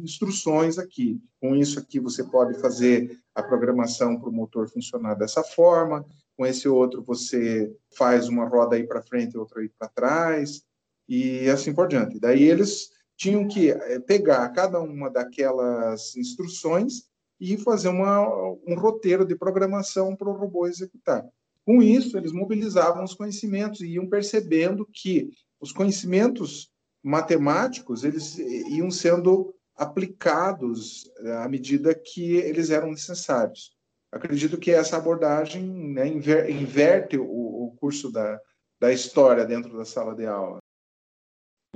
instruções 0.03 0.79
aqui. 0.79 1.21
Com 1.41 1.55
isso 1.55 1.79
aqui, 1.79 2.01
você 2.01 2.25
pode 2.25 2.59
fazer 2.61 3.19
a 3.35 3.43
programação 3.43 4.19
para 4.19 4.29
o 4.29 4.33
motor 4.33 4.69
funcionar 4.69 5.15
dessa 5.15 5.43
forma. 5.43 6.05
Com 6.37 6.45
esse 6.45 6.69
outro, 6.69 7.03
você 7.03 7.75
faz 7.97 8.29
uma 8.29 8.47
roda 8.47 8.77
aí 8.77 8.87
para 8.87 9.03
frente 9.03 9.35
e 9.35 9.39
outra 9.39 9.61
aí 9.61 9.69
para 9.69 9.89
trás, 9.89 10.63
e 11.09 11.49
assim 11.49 11.73
por 11.73 11.89
diante. 11.89 12.19
Daí 12.19 12.43
eles 12.43 12.91
tinham 13.17 13.49
que 13.49 13.71
eh, 13.71 14.01
pegar 14.01 14.49
cada 14.51 14.81
uma 14.81 15.11
daquelas 15.11 16.15
instruções 16.17 17.05
e 17.41 17.57
fazer 17.57 17.89
uma, 17.89 18.29
um 18.67 18.75
roteiro 18.75 19.25
de 19.25 19.37
programação 19.37 20.17
para 20.17 20.29
o 20.29 20.37
robô 20.37 20.67
executar. 20.67 21.25
Com 21.65 21.83
isso, 21.83 22.17
eles 22.17 22.33
mobilizavam 22.33 23.05
os 23.05 23.15
conhecimentos 23.15 23.81
e 23.81 23.89
iam 23.89 24.09
percebendo 24.09 24.87
que 24.87 25.31
os 25.61 25.73
conhecimentos 25.73 26.71
matemáticos 27.03 28.05
eles 28.05 28.39
iam 28.39 28.91
sendo 28.91 29.55
aplicados 29.77 31.11
eh, 31.19 31.37
à 31.37 31.49
medida 31.49 31.95
que 31.95 32.37
eles 32.37 32.71
eram 32.71 32.91
necessários. 32.91 33.77
Acredito 34.11 34.59
que 34.59 34.71
essa 34.71 34.97
abordagem 34.97 35.63
né, 35.63 36.07
inver, 36.07 36.51
inverte 36.51 37.19
o, 37.19 37.25
o 37.25 37.77
curso 37.79 38.11
da, 38.11 38.41
da 38.81 38.93
história 38.93 39.45
dentro 39.45 39.77
da 39.77 39.85
sala 39.85 40.15
de 40.15 40.27
aula. 40.27 40.59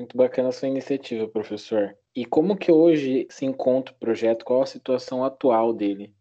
Muito 0.01 0.17
bacana 0.17 0.49
a 0.49 0.53
sua 0.53 0.67
iniciativa, 0.67 1.29
professor. 1.29 1.95
E 2.17 2.25
como 2.25 2.57
que 2.57 2.73
hoje 2.73 3.27
se 3.29 3.45
encontra 3.45 3.95
o 3.95 3.99
projeto? 3.99 4.47
Qual 4.47 4.63
a 4.63 4.67
situação 4.67 5.23
atual 5.23 5.75
dele? 5.75 6.15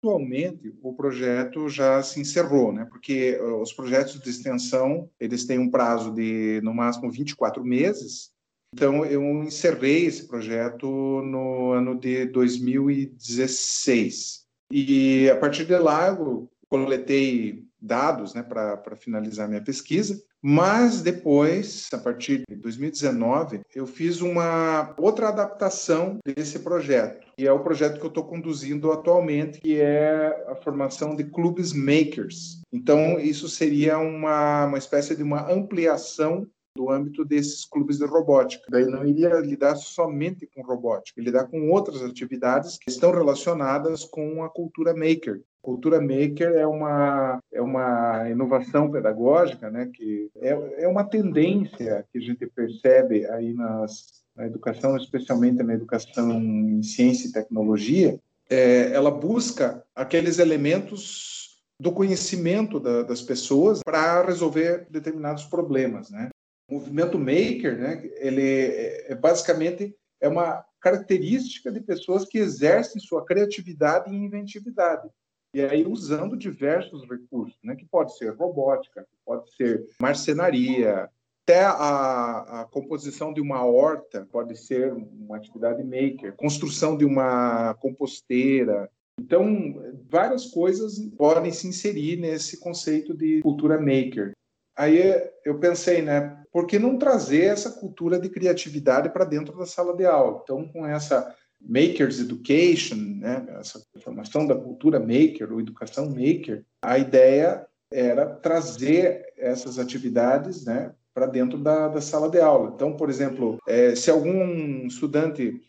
Atualmente, 0.00 0.72
o 0.80 0.94
projeto 0.94 1.68
já 1.68 2.00
se 2.00 2.20
encerrou, 2.20 2.72
né? 2.72 2.86
Porque 2.88 3.36
os 3.60 3.72
projetos 3.72 4.20
de 4.20 4.30
extensão, 4.30 5.10
eles 5.18 5.44
têm 5.44 5.58
um 5.58 5.68
prazo 5.68 6.14
de, 6.14 6.60
no 6.62 6.72
máximo, 6.72 7.10
24 7.10 7.64
meses. 7.64 8.30
Então, 8.72 9.04
eu 9.04 9.20
encerrei 9.42 10.06
esse 10.06 10.28
projeto 10.28 10.86
no 10.86 11.72
ano 11.72 11.98
de 11.98 12.26
2016. 12.26 14.46
E, 14.70 15.28
a 15.28 15.36
partir 15.36 15.64
de 15.64 15.76
lá, 15.76 16.06
eu 16.06 16.48
coletei 16.68 17.65
dados 17.80 18.34
né, 18.34 18.42
para 18.42 18.96
finalizar 18.96 19.48
minha 19.48 19.62
pesquisa. 19.62 20.20
Mas 20.42 21.02
depois, 21.02 21.88
a 21.92 21.98
partir 21.98 22.44
de 22.48 22.56
2019, 22.56 23.62
eu 23.74 23.86
fiz 23.86 24.20
uma 24.20 24.94
outra 24.96 25.28
adaptação 25.28 26.18
desse 26.24 26.60
projeto, 26.60 27.26
e 27.36 27.46
é 27.46 27.52
o 27.52 27.62
projeto 27.62 27.98
que 27.98 28.04
eu 28.04 28.10
estou 28.10 28.24
conduzindo 28.24 28.92
atualmente, 28.92 29.60
que 29.60 29.80
é 29.80 30.44
a 30.48 30.54
formação 30.54 31.16
de 31.16 31.24
clubes 31.24 31.72
makers. 31.72 32.60
Então, 32.72 33.18
isso 33.18 33.48
seria 33.48 33.98
uma, 33.98 34.66
uma 34.66 34.78
espécie 34.78 35.16
de 35.16 35.22
uma 35.22 35.50
ampliação 35.50 36.46
âmbito 36.90 37.24
desses 37.24 37.64
clubes 37.64 37.98
de 37.98 38.06
robótica. 38.06 38.64
Daí 38.70 38.86
não 38.86 39.04
iria 39.04 39.34
lidar 39.40 39.76
somente 39.76 40.46
com 40.46 40.62
robótica, 40.62 41.20
lidar 41.20 41.44
com 41.44 41.70
outras 41.70 42.02
atividades 42.02 42.78
que 42.78 42.90
estão 42.90 43.12
relacionadas 43.12 44.04
com 44.04 44.42
a 44.42 44.48
cultura 44.48 44.94
maker. 44.94 45.42
Cultura 45.62 46.00
maker 46.00 46.52
é 46.54 46.66
uma, 46.66 47.40
é 47.52 47.60
uma 47.60 48.30
inovação 48.30 48.90
pedagógica, 48.90 49.68
né, 49.70 49.90
que 49.92 50.30
é, 50.36 50.84
é 50.84 50.88
uma 50.88 51.02
tendência 51.02 52.06
que 52.12 52.18
a 52.18 52.20
gente 52.20 52.46
percebe 52.46 53.26
aí 53.26 53.52
nas, 53.52 54.22
na 54.36 54.46
educação, 54.46 54.96
especialmente 54.96 55.62
na 55.62 55.74
educação 55.74 56.30
em 56.32 56.82
ciência 56.82 57.28
e 57.28 57.32
tecnologia, 57.32 58.20
é, 58.48 58.92
ela 58.92 59.10
busca 59.10 59.82
aqueles 59.94 60.38
elementos 60.38 61.62
do 61.80 61.92
conhecimento 61.92 62.80
da, 62.80 63.02
das 63.02 63.20
pessoas 63.20 63.80
para 63.84 64.24
resolver 64.24 64.86
determinados 64.90 65.44
problemas, 65.44 66.10
né? 66.10 66.28
O 66.68 66.74
movimento 66.74 67.18
maker, 67.18 67.78
né, 67.78 68.10
ele 68.16 68.42
é, 68.42 69.12
é, 69.12 69.14
basicamente 69.14 69.96
é 70.20 70.28
uma 70.28 70.64
característica 70.80 71.70
de 71.70 71.80
pessoas 71.80 72.24
que 72.24 72.38
exercem 72.38 73.00
sua 73.00 73.24
criatividade 73.24 74.12
e 74.12 74.16
inventividade. 74.16 75.08
E 75.54 75.60
aí 75.62 75.86
usando 75.86 76.36
diversos 76.36 77.08
recursos, 77.08 77.58
né, 77.62 77.76
que 77.76 77.86
pode 77.86 78.16
ser 78.16 78.30
robótica, 78.34 79.06
pode 79.24 79.54
ser 79.54 79.86
marcenaria, 80.00 81.08
até 81.46 81.64
a, 81.64 82.62
a, 82.62 82.64
composição 82.64 83.32
de 83.32 83.40
uma 83.40 83.64
horta 83.64 84.26
pode 84.32 84.56
ser 84.56 84.92
uma 84.92 85.36
atividade 85.36 85.82
maker, 85.84 86.34
construção 86.34 86.96
de 86.96 87.04
uma 87.04 87.72
composteira. 87.74 88.90
Então, 89.18 89.80
várias 90.10 90.46
coisas 90.46 90.98
podem 91.16 91.52
se 91.52 91.68
inserir 91.68 92.16
nesse 92.16 92.58
conceito 92.58 93.14
de 93.14 93.40
cultura 93.42 93.78
maker. 93.78 94.32
Aí 94.76 95.00
eu 95.44 95.58
pensei, 95.58 96.02
né, 96.02 96.36
por 96.52 96.66
que 96.66 96.78
não 96.78 96.98
trazer 96.98 97.44
essa 97.44 97.70
cultura 97.70 98.18
de 98.18 98.28
criatividade 98.28 99.08
para 99.08 99.24
dentro 99.24 99.56
da 99.56 99.64
sala 99.66 99.96
de 99.96 100.04
aula? 100.04 100.40
Então, 100.42 100.68
com 100.68 100.86
essa 100.86 101.34
Makers 101.60 102.20
Education, 102.20 102.96
né, 102.96 103.46
essa 103.58 103.80
formação 104.02 104.46
da 104.46 104.54
cultura 104.54 105.00
maker, 105.00 105.52
ou 105.52 105.60
educação 105.60 106.10
maker, 106.10 106.64
a 106.82 106.98
ideia 106.98 107.66
era 107.90 108.26
trazer 108.26 109.32
essas 109.38 109.78
atividades 109.78 110.64
né, 110.64 110.92
para 111.14 111.26
dentro 111.26 111.58
da, 111.58 111.88
da, 111.88 112.00
sala 112.00 112.28
de 112.28 112.38
aula. 112.38 112.72
Então, 112.74 112.94
por 112.94 113.08
exemplo, 113.08 113.58
é, 113.66 113.94
se 113.94 114.10
algum 114.10 114.86
estudante 114.86 115.60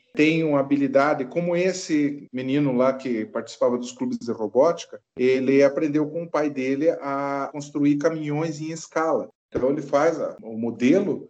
uma 0.44 0.60
habilidade, 0.60 1.26
como 1.26 1.56
esse 1.56 2.28
menino 2.34 2.76
lá 2.76 2.94
que 2.94 3.26
participava 3.26 3.78
dos 3.78 3.92
clubes 3.92 4.18
de 4.18 4.32
robótica, 4.32 5.00
ele 5.18 5.64
aprendeu 5.64 6.08
com 6.10 6.24
o 6.24 6.30
pai 6.30 6.50
dele 6.50 6.90
a 7.02 7.50
construir 7.52 7.98
caminhões 7.98 8.60
em 8.60 8.72
escala. 8.72 9.30
Então 9.50 9.70
ele 9.70 9.82
faz 9.82 10.18
o 10.42 10.58
modelo, 10.58 11.30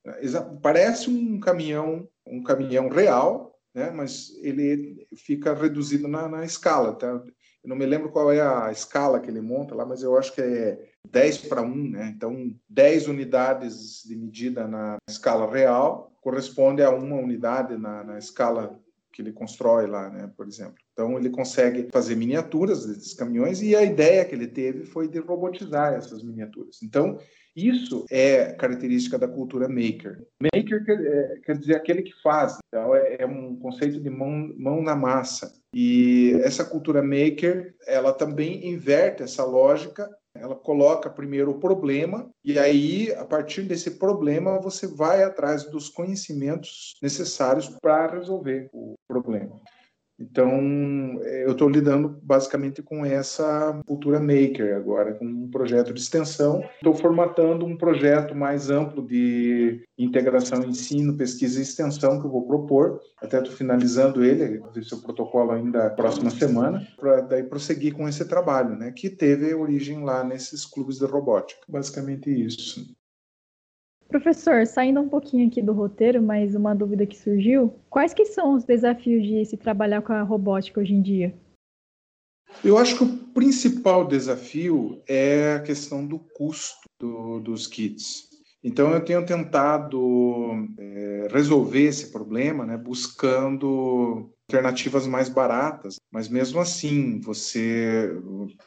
parece 0.62 1.10
um 1.10 1.40
caminhão, 1.40 2.08
um 2.26 2.42
caminhão 2.42 2.90
real, 2.90 3.58
né? 3.74 3.92
Mas 3.92 4.32
ele 4.42 5.06
fica 5.16 5.54
reduzido 5.54 6.08
na, 6.08 6.28
na 6.28 6.44
escala. 6.44 6.94
Tá? 6.94 7.08
Eu 7.08 7.70
não 7.70 7.76
me 7.76 7.86
lembro 7.86 8.10
qual 8.10 8.32
é 8.32 8.42
a 8.42 8.72
escala 8.72 9.20
que 9.20 9.30
ele 9.30 9.42
monta 9.42 9.76
lá, 9.76 9.86
mas 9.86 10.02
eu 10.02 10.18
acho 10.18 10.34
que 10.34 10.42
é 10.42 10.80
10 11.12 11.38
para 11.50 11.62
1, 11.62 11.90
né? 11.90 12.14
Então 12.16 12.56
10 12.70 13.08
unidades 13.08 14.04
de 14.06 14.16
medida 14.16 14.68
na 14.68 14.98
escala 15.10 15.50
real 15.52 16.12
corresponde 16.22 16.82
a 16.82 16.90
uma 16.90 17.16
unidade 17.16 17.78
na, 17.78 18.04
na 18.04 18.18
escala 18.18 18.80
que 19.18 19.22
ele 19.22 19.32
constrói 19.32 19.88
lá, 19.88 20.10
né, 20.10 20.32
por 20.38 20.48
exemplo. 20.48 20.76
Então 20.94 21.18
ele 21.18 21.30
consegue 21.30 21.88
fazer 21.92 22.16
miniaturas 22.16 22.86
desses 22.86 23.14
caminhões 23.14 23.62
e 23.62 23.76
a 23.76 23.82
ideia 23.82 24.24
que 24.24 24.36
ele 24.36 24.48
teve 24.48 24.86
foi 24.86 25.08
de 25.08 25.18
robotizar 25.20 25.94
essas 25.94 26.22
miniaturas. 26.22 26.80
Então 26.84 27.18
isso 27.56 28.06
é 28.12 28.54
característica 28.54 29.18
da 29.18 29.28
cultura 29.28 29.68
maker. 29.68 30.24
Maker 30.40 30.86
quer, 30.86 31.04
é, 31.04 31.40
quer 31.44 31.58
dizer 31.58 31.76
aquele 31.76 32.04
que 32.04 32.14
faz. 32.22 32.60
Então 32.68 32.94
é, 32.94 33.18
é 33.22 33.26
um 33.26 33.56
conceito 33.56 34.00
de 34.00 34.10
mão, 34.12 34.54
mão 34.56 34.84
na 34.84 34.96
massa. 34.96 35.52
E 35.74 36.34
essa 36.44 36.64
cultura 36.64 37.02
maker, 37.02 37.74
ela 37.88 38.14
também 38.14 38.70
inverte 38.70 39.24
essa 39.24 39.44
lógica 39.44 40.08
ela 40.42 40.56
coloca 40.56 41.10
primeiro 41.10 41.52
o 41.52 41.60
problema 41.60 42.30
e 42.44 42.58
aí, 42.58 43.14
a 43.14 43.26
partir 43.26 43.64
desse 43.64 43.92
problema, 43.92 44.60
você 44.60 44.88
vai 44.88 45.24
atrás 45.24 45.70
dos 45.70 45.90
conhecimentos 45.90 46.96
necessários 47.02 47.70
para 47.82 48.12
resolver 48.12 48.70
o 48.72 48.96
problema. 49.08 49.60
Então, 50.20 50.52
eu 51.24 51.52
estou 51.52 51.70
lidando 51.70 52.18
basicamente 52.24 52.82
com 52.82 53.06
essa 53.06 53.80
cultura 53.86 54.20
maker 54.20 54.76
agora, 54.76 55.14
com 55.14 55.26
um 55.26 55.50
projeto 55.50 55.94
de 55.94 56.00
extensão. 56.00 56.64
Estou 56.76 56.96
formatando 56.96 57.66
um 57.66 57.78
projeto 57.78 58.36
mais 58.36 58.70
amplo 58.70 59.06
de 59.06 59.84
integração 59.98 60.64
ensino, 60.64 61.16
pesquisa 61.16 61.60
e 61.60 61.64
extensão 61.64 62.20
que 62.20 62.26
eu 62.26 62.32
vou 62.32 62.48
propor. 62.48 63.00
Até 63.22 63.38
estou 63.38 63.54
finalizando 63.54 64.24
ele, 64.24 64.58
vou 64.58 64.72
ver 64.72 64.84
seu 64.84 65.00
protocolo 65.00 65.52
ainda 65.52 65.90
próxima 65.92 66.30
semana, 66.30 66.86
para 67.00 67.22
daí 67.22 67.44
prosseguir 67.44 67.94
com 67.94 68.08
esse 68.08 68.26
trabalho, 68.28 68.76
né, 68.76 68.92
que 68.92 69.10
teve 69.10 69.54
origem 69.54 70.04
lá 70.04 70.24
nesses 70.24 70.66
clubes 70.66 70.98
de 70.98 71.06
robótica. 71.06 71.62
Basicamente 71.68 72.30
isso. 72.30 72.97
Professor, 74.08 74.66
saindo 74.66 75.02
um 75.02 75.10
pouquinho 75.10 75.48
aqui 75.48 75.62
do 75.62 75.74
roteiro, 75.74 76.22
mas 76.22 76.56
uma 76.56 76.74
dúvida 76.74 77.06
que 77.06 77.18
surgiu, 77.18 77.74
quais 77.90 78.14
que 78.14 78.26
são 78.26 78.56
os 78.56 78.64
desafios 78.64 79.24
de 79.24 79.44
se 79.46 79.58
trabalhar 79.58 80.02
com 80.02 80.14
a 80.14 80.22
robótica 80.22 80.80
hoje 80.80 80.94
em 80.94 81.02
dia? 81.02 81.34
Eu 82.64 82.78
acho 82.78 82.98
que 82.98 83.04
o 83.04 83.18
principal 83.34 84.08
desafio 84.08 85.02
é 85.08 85.56
a 85.56 85.62
questão 85.62 86.06
do 86.06 86.20
custo 86.20 86.88
do, 87.00 87.40
dos 87.40 87.68
kits. 87.68 88.28
Então, 88.64 88.92
eu 88.92 89.04
tenho 89.04 89.26
tentado 89.26 90.68
é, 90.80 91.28
resolver 91.32 91.84
esse 91.84 92.12
problema, 92.12 92.66
né, 92.66 92.78
buscando 92.78 94.34
alternativas 94.50 95.06
mais 95.06 95.28
baratas, 95.28 96.00
mas 96.10 96.30
mesmo 96.30 96.60
assim, 96.62 97.20
você 97.20 98.10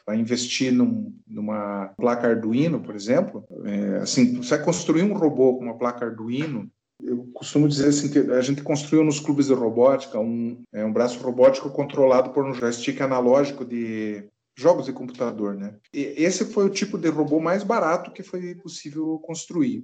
vai 0.05 0.17
investir 0.17 0.71
num, 0.71 1.11
numa 1.27 1.91
placa 1.97 2.27
Arduino, 2.27 2.79
por 2.79 2.95
exemplo, 2.95 3.43
é, 3.65 3.97
assim, 3.97 4.35
você 4.35 4.57
vai 4.57 4.65
construir 4.65 5.01
um 5.01 5.13
robô 5.13 5.57
com 5.57 5.65
uma 5.65 5.77
placa 5.77 6.05
Arduino, 6.05 6.69
eu 7.03 7.27
costumo 7.33 7.67
dizer 7.67 7.89
assim 7.89 8.11
que 8.11 8.19
a 8.31 8.41
gente 8.41 8.61
construiu 8.61 9.03
nos 9.03 9.19
clubes 9.19 9.47
de 9.47 9.53
robótica 9.53 10.19
um, 10.19 10.61
é, 10.71 10.85
um 10.85 10.93
braço 10.93 11.19
robótico 11.19 11.71
controlado 11.71 12.29
por 12.29 12.45
um 12.45 12.53
joystick 12.53 13.01
analógico 13.01 13.65
de 13.65 14.23
jogos 14.55 14.85
de 14.85 14.93
computador, 14.93 15.55
né? 15.55 15.75
E 15.91 16.13
esse 16.17 16.45
foi 16.45 16.65
o 16.65 16.69
tipo 16.69 16.99
de 16.99 17.09
robô 17.09 17.39
mais 17.39 17.63
barato 17.63 18.11
que 18.11 18.21
foi 18.21 18.53
possível 18.53 19.17
construir. 19.19 19.83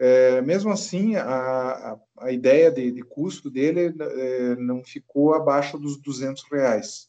É, 0.00 0.40
mesmo 0.42 0.70
assim, 0.70 1.16
a, 1.16 1.98
a, 2.18 2.30
ideia 2.30 2.70
de, 2.70 2.92
de, 2.92 3.02
custo 3.02 3.50
dele 3.50 3.92
é, 3.98 4.54
não 4.56 4.84
ficou 4.84 5.34
abaixo 5.34 5.76
dos 5.76 6.00
200 6.00 6.44
reais. 6.52 7.08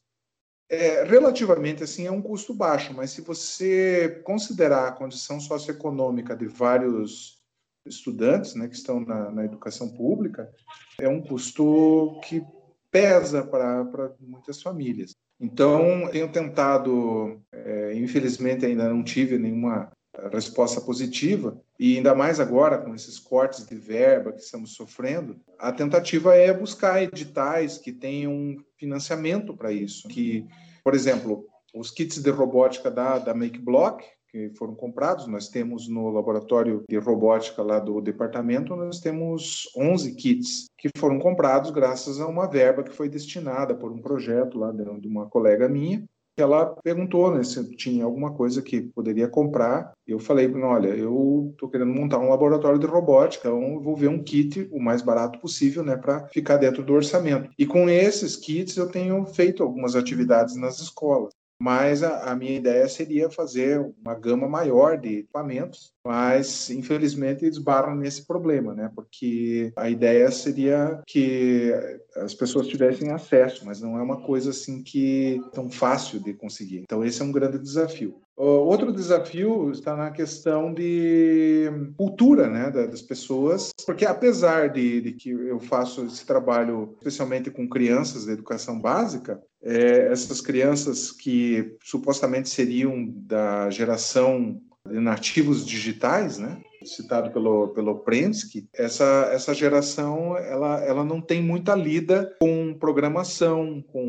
É, 0.67 1.03
relativamente 1.03 1.83
assim 1.83 2.07
é 2.07 2.11
um 2.11 2.21
custo 2.21 2.53
baixo, 2.53 2.93
mas 2.93 3.11
se 3.11 3.21
você 3.21 4.21
considerar 4.23 4.87
a 4.87 4.91
condição 4.91 5.39
socioeconômica 5.39 6.35
de 6.35 6.47
vários 6.47 7.39
estudantes, 7.85 8.55
né, 8.55 8.67
que 8.67 8.75
estão 8.75 8.99
na, 8.99 9.31
na 9.31 9.45
educação 9.45 9.89
pública, 9.89 10.51
é 10.99 11.07
um 11.07 11.21
custo 11.21 12.19
que 12.23 12.43
pesa 12.91 13.43
para 13.43 14.15
muitas 14.19 14.61
famílias. 14.61 15.15
Então, 15.39 16.09
tenho 16.11 16.31
tentado, 16.31 17.41
é, 17.51 17.93
infelizmente 17.95 18.65
ainda 18.65 18.89
não 18.89 19.03
tive 19.03 19.37
nenhuma 19.37 19.91
resposta 20.27 20.81
positiva, 20.81 21.59
e 21.79 21.97
ainda 21.97 22.13
mais 22.13 22.39
agora 22.39 22.77
com 22.77 22.93
esses 22.93 23.17
cortes 23.17 23.65
de 23.65 23.75
verba 23.75 24.33
que 24.33 24.41
estamos 24.41 24.73
sofrendo, 24.73 25.39
a 25.57 25.71
tentativa 25.71 26.35
é 26.35 26.53
buscar 26.53 27.01
editais 27.01 27.77
que 27.77 27.91
tenham 27.91 28.57
financiamento 28.77 29.55
para 29.55 29.71
isso. 29.71 30.07
Que, 30.07 30.45
por 30.83 30.93
exemplo, 30.93 31.45
os 31.73 31.91
kits 31.91 32.21
de 32.21 32.29
robótica 32.29 32.89
da, 32.89 33.19
da 33.19 33.33
MakeBlock, 33.33 34.03
que 34.31 34.49
foram 34.51 34.75
comprados. 34.75 35.27
Nós 35.27 35.49
temos 35.49 35.87
no 35.87 36.09
laboratório 36.09 36.83
de 36.87 36.97
robótica 36.97 37.63
lá 37.63 37.79
do 37.79 37.99
departamento, 37.99 38.75
nós 38.75 38.99
temos 38.99 39.69
11 39.75 40.15
kits 40.15 40.65
que 40.77 40.89
foram 40.97 41.19
comprados 41.19 41.71
graças 41.71 42.19
a 42.19 42.27
uma 42.27 42.47
verba 42.47 42.83
que 42.83 42.93
foi 42.93 43.09
destinada 43.09 43.75
por 43.75 43.91
um 43.91 44.01
projeto 44.01 44.57
lá 44.57 44.71
de 44.71 45.07
uma 45.07 45.27
colega 45.27 45.67
minha. 45.67 46.03
Ela 46.41 46.75
perguntou 46.83 47.33
né, 47.33 47.43
se 47.43 47.63
tinha 47.75 48.05
alguma 48.05 48.33
coisa 48.33 48.61
que 48.61 48.81
poderia 48.81 49.27
comprar. 49.27 49.91
Eu 50.07 50.19
falei 50.19 50.49
olha, 50.63 50.89
eu 50.89 51.49
estou 51.51 51.69
querendo 51.69 51.93
montar 51.93 52.19
um 52.19 52.29
laboratório 52.29 52.79
de 52.79 52.87
robótica, 52.87 53.49
então 53.49 53.79
vou 53.79 53.95
ver 53.95 54.09
um 54.09 54.23
kit 54.23 54.67
o 54.71 54.79
mais 54.79 55.01
barato 55.01 55.39
possível, 55.39 55.83
né, 55.83 55.95
para 55.95 56.27
ficar 56.27 56.57
dentro 56.57 56.83
do 56.83 56.93
orçamento. 56.93 57.49
E 57.57 57.65
com 57.65 57.89
esses 57.89 58.35
kits 58.35 58.77
eu 58.77 58.87
tenho 58.87 59.25
feito 59.25 59.63
algumas 59.63 59.95
atividades 59.95 60.55
nas 60.55 60.79
escolas 60.79 61.38
mas 61.61 62.03
a, 62.03 62.31
a, 62.31 62.35
minha 62.35 62.55
ideia 62.55 62.87
seria 62.87 63.29
fazer 63.29 63.79
uma 64.01 64.15
gama 64.15 64.47
maior 64.47 64.97
de 64.97 65.19
equipamentos, 65.19 65.93
mas 66.05 66.69
infelizmente 66.69 67.45
esbarram 67.45 67.95
nesse 67.95 68.25
problema, 68.25 68.73
né? 68.73 68.89
Porque 68.95 69.71
a 69.75 69.89
ideia 69.89 70.31
seria 70.31 71.01
que 71.05 71.71
as 72.15 72.33
pessoas 72.33 72.67
tivessem 72.67 73.11
acesso, 73.11 73.65
mas 73.65 73.81
não 73.81 73.97
é 73.97 74.01
uma 74.01 74.21
coisa 74.21 74.51
assim 74.51 74.81
que 74.81 75.41
tão 75.53 75.69
fácil 75.69 76.19
de 76.19 76.33
conseguir. 76.33 76.79
Então 76.79 77.03
esse 77.03 77.21
é 77.21 77.25
um 77.25 77.31
grande 77.31 77.59
desafio. 77.59 78.21
Outro 78.41 78.93
desafio 78.93 79.69
está 79.69 79.97
na 79.97 80.11
questão 80.11 80.73
de 80.73 81.69
cultura 81.97 82.47
né, 82.47 82.71
das 82.71 83.01
pessoas, 83.01 83.71
porque 83.85 84.05
apesar 84.05 84.69
de, 84.69 85.01
de, 85.01 85.11
que 85.11 85.29
eu 85.29 85.59
faço 85.59 86.05
esse 86.05 86.25
trabalho 86.25 86.95
especialmente 86.99 87.51
com 87.51 87.67
crianças 87.67 88.25
da 88.25 88.31
educação 88.31 88.79
básica, 88.79 89.41
é, 89.61 90.09
essas 90.09 90.39
crianças 90.39 91.11
que 91.11 91.75
supostamente 91.83 92.47
seriam 92.47 93.05
da 93.13 93.69
geração 93.69 94.61
de 94.87 95.01
nativos 95.01 95.65
digitais, 95.65 96.37
né, 96.37 96.61
citado 96.85 97.31
pelo, 97.31 97.69
pelo 97.69 97.99
Prensky, 97.99 98.69
essa, 98.73 99.29
essa 99.33 99.53
geração 99.53 100.37
ela, 100.37 100.81
ela 100.83 101.03
não 101.03 101.19
tem 101.19 101.43
muita 101.43 101.75
lida 101.75 102.35
com 102.39 102.73
programação, 102.79 103.83
com 103.91 104.05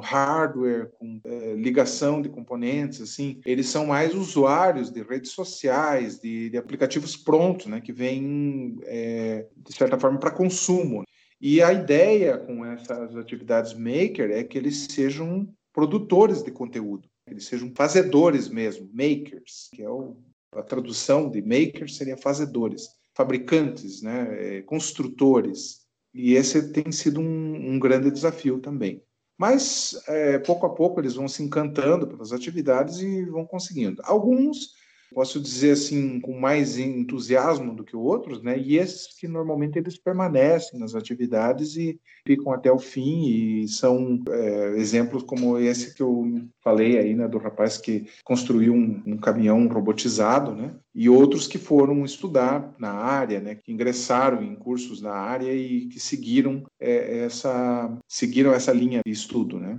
hardware, 0.00 0.90
com 0.98 1.20
é, 1.24 1.54
ligação 1.54 2.20
de 2.20 2.28
componentes, 2.28 3.00
assim. 3.00 3.40
Eles 3.44 3.68
são 3.68 3.86
mais 3.86 4.14
usuários 4.14 4.90
de 4.90 5.02
redes 5.02 5.32
sociais, 5.32 6.18
de, 6.20 6.50
de 6.50 6.56
aplicativos 6.56 7.16
prontos, 7.16 7.66
né, 7.66 7.80
que 7.80 7.92
vêm, 7.92 8.78
é, 8.84 9.46
de 9.56 9.74
certa 9.74 9.98
forma, 9.98 10.18
para 10.18 10.30
consumo. 10.30 11.04
E 11.40 11.62
a 11.62 11.72
ideia 11.72 12.38
com 12.38 12.64
essas 12.64 13.16
atividades 13.16 13.74
maker 13.74 14.30
é 14.30 14.44
que 14.44 14.56
eles 14.56 14.86
sejam 14.90 15.48
produtores 15.72 16.42
de 16.42 16.50
conteúdo, 16.50 17.08
eles 17.26 17.46
sejam 17.46 17.72
fazedores 17.74 18.48
mesmo, 18.48 18.88
makers, 18.94 19.68
que 19.72 19.82
é 19.82 19.90
o 19.90 20.16
a 20.54 20.62
tradução 20.62 21.28
de 21.28 21.42
makers 21.42 21.96
seria 21.96 22.16
fazedores, 22.16 22.88
fabricantes, 23.14 24.02
né, 24.02 24.58
é, 24.58 24.62
construtores. 24.62 25.80
E 26.12 26.34
esse 26.34 26.72
tem 26.72 26.92
sido 26.92 27.20
um, 27.20 27.74
um 27.74 27.78
grande 27.78 28.10
desafio 28.10 28.60
também. 28.60 29.02
Mas, 29.36 30.00
é, 30.06 30.38
pouco 30.38 30.66
a 30.66 30.74
pouco, 30.74 31.00
eles 31.00 31.14
vão 31.14 31.26
se 31.26 31.42
encantando 31.42 32.06
pelas 32.06 32.32
atividades 32.32 32.98
e 32.98 33.24
vão 33.24 33.44
conseguindo. 33.44 34.00
Alguns 34.04 34.74
posso 35.14 35.40
dizer 35.40 35.72
assim, 35.72 36.20
com 36.20 36.38
mais 36.38 36.76
entusiasmo 36.76 37.74
do 37.74 37.84
que 37.84 37.96
outros, 37.96 38.42
né? 38.42 38.58
E 38.58 38.76
esses 38.76 39.06
que 39.18 39.28
normalmente 39.28 39.78
eles 39.78 39.96
permanecem 39.96 40.78
nas 40.78 40.94
atividades 40.94 41.76
e 41.76 41.98
ficam 42.26 42.52
até 42.52 42.70
o 42.70 42.78
fim 42.78 43.26
e 43.28 43.68
são 43.68 44.20
é, 44.28 44.76
exemplos 44.76 45.22
como 45.22 45.58
esse 45.58 45.94
que 45.94 46.02
eu 46.02 46.26
falei 46.62 46.98
aí, 46.98 47.14
né, 47.14 47.28
do 47.28 47.38
rapaz 47.38 47.78
que 47.78 48.06
construiu 48.24 48.74
um, 48.74 49.02
um, 49.06 49.16
caminhão 49.16 49.66
robotizado, 49.68 50.54
né? 50.54 50.74
E 50.94 51.08
outros 51.08 51.46
que 51.46 51.58
foram 51.58 52.04
estudar 52.04 52.74
na 52.78 52.90
área, 52.90 53.40
né? 53.40 53.54
Que 53.54 53.72
ingressaram 53.72 54.42
em 54.42 54.54
cursos 54.56 55.00
na 55.00 55.12
área 55.12 55.52
e 55.52 55.86
que 55.86 56.00
seguiram 56.00 56.64
é, 56.80 57.20
essa 57.24 57.96
seguiram 58.08 58.52
essa 58.52 58.72
linha 58.72 59.00
de 59.06 59.12
estudo, 59.12 59.58
né? 59.58 59.78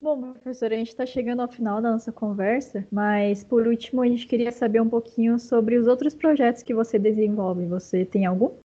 Bom, 0.00 0.32
professor, 0.32 0.72
a 0.72 0.76
gente 0.76 0.88
está 0.88 1.06
chegando 1.06 1.40
ao 1.40 1.48
final 1.48 1.80
da 1.80 1.90
nossa 1.90 2.12
conversa, 2.12 2.86
mas 2.92 3.42
por 3.42 3.66
último 3.66 4.02
a 4.02 4.06
gente 4.06 4.26
queria 4.26 4.52
saber 4.52 4.80
um 4.80 4.88
pouquinho 4.88 5.38
sobre 5.38 5.76
os 5.76 5.86
outros 5.86 6.14
projetos 6.14 6.62
que 6.62 6.74
você 6.74 6.98
desenvolve. 6.98 7.66
Você 7.66 8.04
tem 8.04 8.26
algum? 8.26 8.58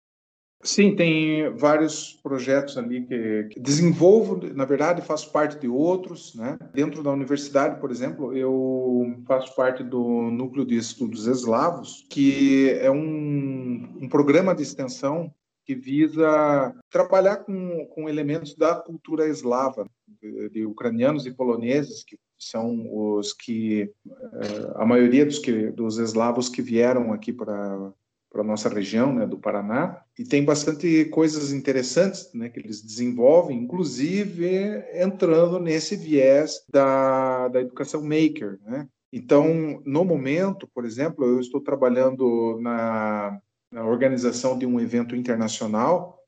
Sim, 0.62 0.94
tem 0.94 1.50
vários 1.56 2.12
projetos 2.22 2.78
ali 2.78 3.04
que, 3.04 3.44
que, 3.50 3.58
desenvolvo, 3.58 4.36
na 4.54 4.64
verdade, 4.64 5.02
faço 5.02 5.32
parte 5.32 5.58
de 5.58 5.66
outros, 5.66 6.36
né? 6.36 6.56
Dentro 6.72 7.02
da 7.02 7.10
universidade, 7.10 7.80
por 7.80 7.90
exemplo, 7.90 8.36
eu 8.36 9.20
faço 9.26 9.56
parte 9.56 9.82
do 9.82 10.30
Núcleo 10.30 10.64
de 10.64 10.76
Estudos 10.76 11.26
Eslavos, 11.26 12.06
que 12.08 12.70
é 12.80 12.90
um, 12.90 13.98
um 14.02 14.08
programa 14.08 14.54
de 14.54 14.62
extensão 14.62 15.32
que 15.64 15.74
visa 15.74 16.74
trabalhar 16.90 17.38
com, 17.38 17.86
com 17.86 18.08
elementos 18.08 18.54
da 18.54 18.74
cultura 18.74 19.28
eslava, 19.28 19.86
de, 20.20 20.48
de 20.50 20.66
ucranianos 20.66 21.26
e 21.26 21.32
poloneses, 21.32 22.04
que 22.04 22.18
são 22.38 22.86
os 22.90 23.32
que 23.32 23.90
eh, 24.06 24.72
a 24.74 24.84
maioria 24.84 25.24
dos 25.24 25.38
que 25.38 25.70
dos 25.70 25.98
eslavos 25.98 26.48
que 26.48 26.60
vieram 26.60 27.12
aqui 27.12 27.32
para 27.32 27.92
para 28.32 28.42
nossa 28.42 28.70
região, 28.70 29.12
né, 29.14 29.26
do 29.26 29.38
Paraná, 29.38 30.00
e 30.18 30.24
tem 30.24 30.42
bastante 30.42 31.04
coisas 31.06 31.52
interessantes, 31.52 32.32
né, 32.32 32.48
que 32.48 32.58
eles 32.58 32.80
desenvolvem, 32.80 33.58
inclusive 33.58 34.82
entrando 34.94 35.60
nesse 35.60 35.96
viés 35.96 36.64
da, 36.66 37.48
da 37.48 37.60
educação 37.60 38.00
maker, 38.02 38.58
né? 38.64 38.88
Então, 39.12 39.82
no 39.84 40.02
momento, 40.06 40.66
por 40.74 40.86
exemplo, 40.86 41.26
eu 41.26 41.38
estou 41.38 41.60
trabalhando 41.60 42.58
na 42.62 43.38
na 43.72 43.84
organização 43.84 44.58
de 44.58 44.66
um 44.66 44.78
evento 44.78 45.16
internacional 45.16 46.22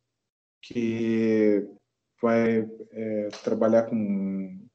que 0.62 1.68
vai 2.20 2.66
é, 2.90 3.28
trabalhar 3.42 3.82
com 3.82 4.66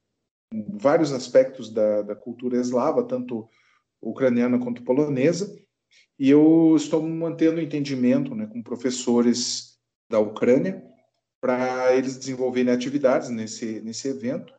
vários 0.74 1.12
aspectos 1.12 1.74
da, 1.74 2.04
da, 2.04 2.16
cultura 2.16 2.58
eslava, 2.58 3.04
tanto 3.04 3.50
ucraniana 4.00 4.60
quanto 4.60 4.84
polonesa, 4.84 5.52
e 6.18 6.30
eu 6.30 6.76
estou 6.76 7.02
mantendo 7.02 7.60
entendimento 7.60 8.36
né, 8.36 8.46
com 8.46 8.62
professores 8.62 9.80
da 10.10 10.20
Ucrânia 10.20 10.84
para 11.42 11.96
eles 11.96 12.18
desenvolverem 12.18 12.74
atividades 12.74 13.30
nesse, 13.30 13.82
nesse 13.82 14.08
evento. 14.10 14.54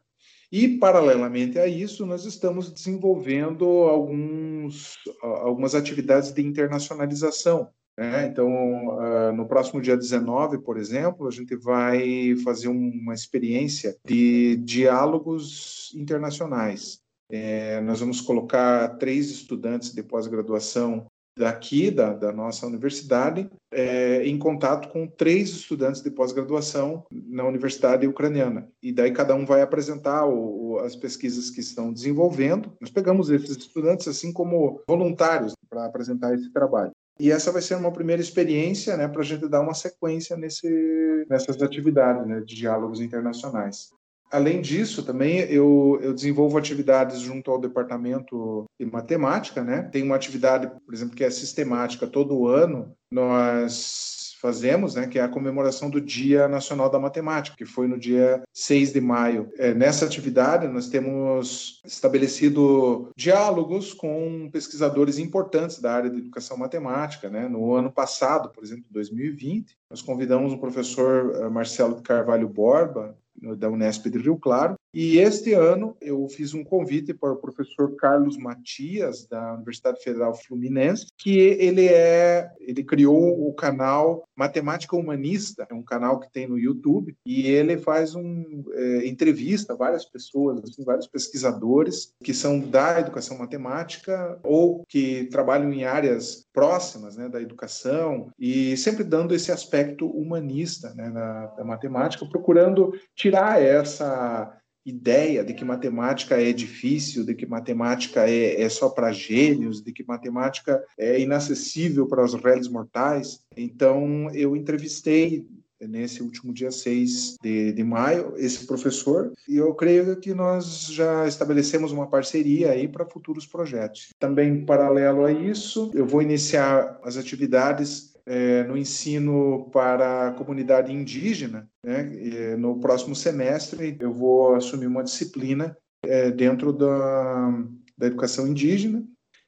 E, 0.51 0.79
paralelamente 0.79 1.59
a 1.61 1.67
isso, 1.67 2.05
nós 2.05 2.25
estamos 2.25 2.73
desenvolvendo 2.73 3.65
alguns, 3.65 4.97
algumas 5.23 5.77
atividades 5.77 6.33
de 6.33 6.43
internacionalização, 6.43 7.71
né? 7.99 8.27
Então, 8.27 8.49
uh, 8.49 9.33
no 9.33 9.47
próximo 9.47 9.81
dia 9.81 9.97
19, 9.97 10.59
por 10.59 10.79
exemplo, 10.79 11.29
a 11.29 11.31
gente 11.31 11.55
vai 11.57 12.35
fazer 12.45 12.69
uma 12.69 13.15
experiência 13.15 13.97
de 14.05 14.57
diálogos 14.57 15.93
internacionais. 15.95 17.01
É, 17.31 17.81
nós 17.83 18.01
vamos 18.01 18.21
colocar 18.21 18.97
três 18.97 19.31
estudantes 19.31 19.93
de 19.95 20.03
pós-graduação 20.03 21.07
daqui 21.39 21.91
da, 21.91 22.13
da, 22.13 22.33
nossa 22.33 22.67
universidade 22.67 23.49
é, 23.73 24.27
em 24.27 24.37
contato 24.37 24.89
com 24.89 25.07
três 25.07 25.49
estudantes 25.51 26.03
de 26.03 26.11
pós-graduação 26.11 27.05
na 27.11 27.45
universidade 27.45 28.07
ucraniana 28.07 28.69
e 28.83 28.93
daí 28.93 29.13
cada 29.13 29.35
um 29.35 29.47
vai 29.47 29.63
apresentar 29.63 30.27
o, 30.27 30.73
o, 30.73 30.79
as 30.81 30.97
pesquisas 30.97 31.49
que 31.49 31.61
estão 31.61 31.93
desenvolvendo 31.93 32.73
nós 32.81 32.91
pegamos 32.91 33.31
esses 33.31 33.57
estudantes 33.57 34.09
assim 34.09 34.33
como 34.33 34.83
voluntários 34.89 35.55
para 35.69 35.87
apresentar 35.87 36.35
esse 36.35 36.53
trabalho 36.53 36.93
e 37.21 37.31
essa 37.31 37.53
vai 37.53 37.63
ser 37.63 37.75
uma 37.77 37.93
primeira 37.93 38.23
experiência 38.23 38.97
né, 38.97 39.07
para 39.07 39.21
a 39.21 39.25
gente 39.25 39.47
dar 39.49 39.61
uma 39.61 39.75
sequência 39.75 40.37
nesse, 40.37 41.27
nessas 41.29 41.61
atividades 41.63 42.27
né, 42.27 42.41
de 42.41 42.55
diálogos 42.55 43.01
internacionais. 43.01 43.91
Além 44.31 44.61
disso, 44.61 45.03
também 45.03 45.41
eu, 45.41 45.99
eu, 46.01 46.15
desenvolvo 46.15 46.57
atividades 46.57 47.19
junto 47.19 47.51
ao 47.51 47.61
departamento 47.61 48.65
de 48.79 48.87
matemática, 48.87 49.65
né? 49.65 49.83
Tem 49.83 50.05
uma 50.05 50.15
atividade, 50.15 50.71
por 50.87 50.95
exemplo, 50.95 51.17
que 51.17 51.25
é 51.25 51.31
sistemática. 51.31 52.07
Todo 52.07 52.47
ano 52.47 52.93
nós 53.11 54.20
fazemos, 54.41 54.95
né, 54.95 55.07
que 55.07 55.19
é 55.19 55.23
a 55.23 55.29
comemoração 55.29 55.91
do 55.91 56.01
Dia 56.01 56.49
Nacional 56.49 56.89
da 56.89 56.99
Matemática, 56.99 57.57
que 57.57 57.67
foi 57.67 57.87
no 57.87 57.99
dia 57.99 58.43
6 58.53 58.93
de 58.93 59.01
maio. 59.01 59.51
É, 59.59 59.75
nessa 59.75 60.07
atividade, 60.07 60.67
nós 60.67 60.89
temos 60.89 61.81
estabelecido 61.85 63.11
diálogos 63.17 63.93
com 63.93 64.49
pesquisadores 64.51 65.19
importantes 65.19 65.79
da 65.79 65.93
área 65.93 66.11
de 66.11 66.19
educação 66.19 66.57
matemática. 66.57 67.29
Né? 67.29 67.49
No 67.49 67.75
ano 67.75 67.93
passado, 67.93 68.51
por 68.51 68.65
exemplo, 68.65 68.87
2020, 68.91 69.77
nós 69.91 70.01
convidamos 70.01 70.53
o 70.53 70.59
professor 70.59 71.35
eh, 71.35 71.49
Marcelo 71.49 72.01
Carvalho 72.01 72.49
Borba, 72.49 73.17
da 73.57 73.69
Unesp 73.69 74.07
de 74.07 74.19
Rio 74.19 74.37
Claro, 74.37 74.75
E 74.93 75.19
este 75.19 75.53
ano 75.53 75.97
eu 76.01 76.29
fiz 76.29 76.53
um 76.53 76.65
convite 76.65 77.15
para 77.15 77.33
o 77.33 77.37
professor 77.37 77.95
Carlos 77.97 78.37
Matias 78.37 79.27
da 79.27 79.55
Universidade 79.55 80.03
Federal 80.03 80.35
Fluminense, 80.35 81.07
que 81.17 81.39
ele 81.39 81.87
é, 81.87 82.51
ele 82.61 82.83
criou 82.83 83.49
o 83.49 83.55
canal 83.55 84.25
Matemática 84.35 84.97
Humanista, 84.97 85.67
é 85.71 85.75
um 85.75 85.83
canal 85.83 86.19
que 86.19 86.31
tem 86.33 86.49
no 86.49 86.59
YouTube 86.59 87.17
e 87.25 87.47
ele 87.47 87.79
faz 87.79 88.15
um 88.15 88.65
é, 88.73 89.07
entrevista 89.07 89.77
várias 89.77 90.05
pessoas, 90.05 90.61
assim, 90.65 90.85
vários 90.85 91.07
pesquisadores 91.07 92.13
que 92.23 92.35
são 92.35 92.59
da 92.59 92.99
educação 93.01 93.39
matemática 93.39 94.39
ou 94.43 94.85
que 94.89 95.25
trabalham 95.27 95.73
em 95.73 95.85
áreas 95.85 96.47
próximas, 96.53 97.17
né, 97.17 97.29
da 97.29 97.41
educação 97.41 98.29
e 98.39 98.77
sempre 98.77 99.05
dando 99.05 99.35
esse 99.35 99.53
aspecto 99.53 100.07
humanista, 100.07 100.93
né, 100.95 101.11
da, 101.11 101.47
da 101.47 101.65
matemática, 101.65 102.27
procurando 102.27 102.93
tirar 103.15 103.63
essa 103.63 104.60
ideia 104.85 105.45
de 105.45 105.55
que 105.55 105.65
matemática 105.65 106.41
é 106.41 106.53
difícil, 106.53 107.25
de 107.25 107.35
que 107.35 107.47
matemática 107.47 108.29
é, 108.29 108.61
é 108.61 108.69
só 108.69 108.89
para 108.89 109.13
gênios, 109.13 109.83
de 109.83 109.93
que 109.93 110.05
matemática 110.07 110.83
é 110.99 111.21
inacessível 111.21 112.07
para 112.07 112.25
os 112.25 112.35
réis 112.35 112.69
mortais. 112.69 113.41
Então, 113.57 114.31
eu 114.33 114.57
entrevistei 114.57 115.47
nesse 115.81 116.23
último 116.23 116.53
dia 116.53 116.71
6 116.71 117.37
de, 117.43 117.73
de 117.73 117.85
maio, 117.85 118.35
esse 118.37 118.67
professor, 118.67 119.33
e 119.49 119.57
eu 119.57 119.73
creio 119.75 120.17
que 120.17 120.35
nós 120.35 120.89
já 120.89 121.27
estabelecemos 121.27 121.93
uma 121.93 122.07
parceria 122.07 122.73
aí 122.73 122.87
para 122.87 123.07
futuros 123.07 123.47
projetos. 123.47 124.11
Também, 124.19 124.65
paralelo 124.65 125.25
a 125.25 125.33
isso, 125.33 125.91
eu 125.95 126.07
vou 126.07 126.23
iniciar 126.23 126.99
as 127.03 127.17
atividades 127.17 128.10
é, 128.31 128.63
no 128.63 128.79
ensino 128.79 129.69
para 129.73 130.29
a 130.29 130.33
comunidade 130.33 130.93
indígena. 130.93 131.69
Né? 131.85 132.57
no 132.57 132.79
próximo 132.79 133.17
semestre, 133.17 133.97
eu 133.99 134.13
vou 134.13 134.55
assumir 134.55 134.87
uma 134.87 135.03
disciplina 135.03 135.77
é, 136.05 136.31
dentro 136.31 136.73
da, 136.73 137.51
da 137.99 138.07
educação 138.07 138.47
indígena, 138.47 139.03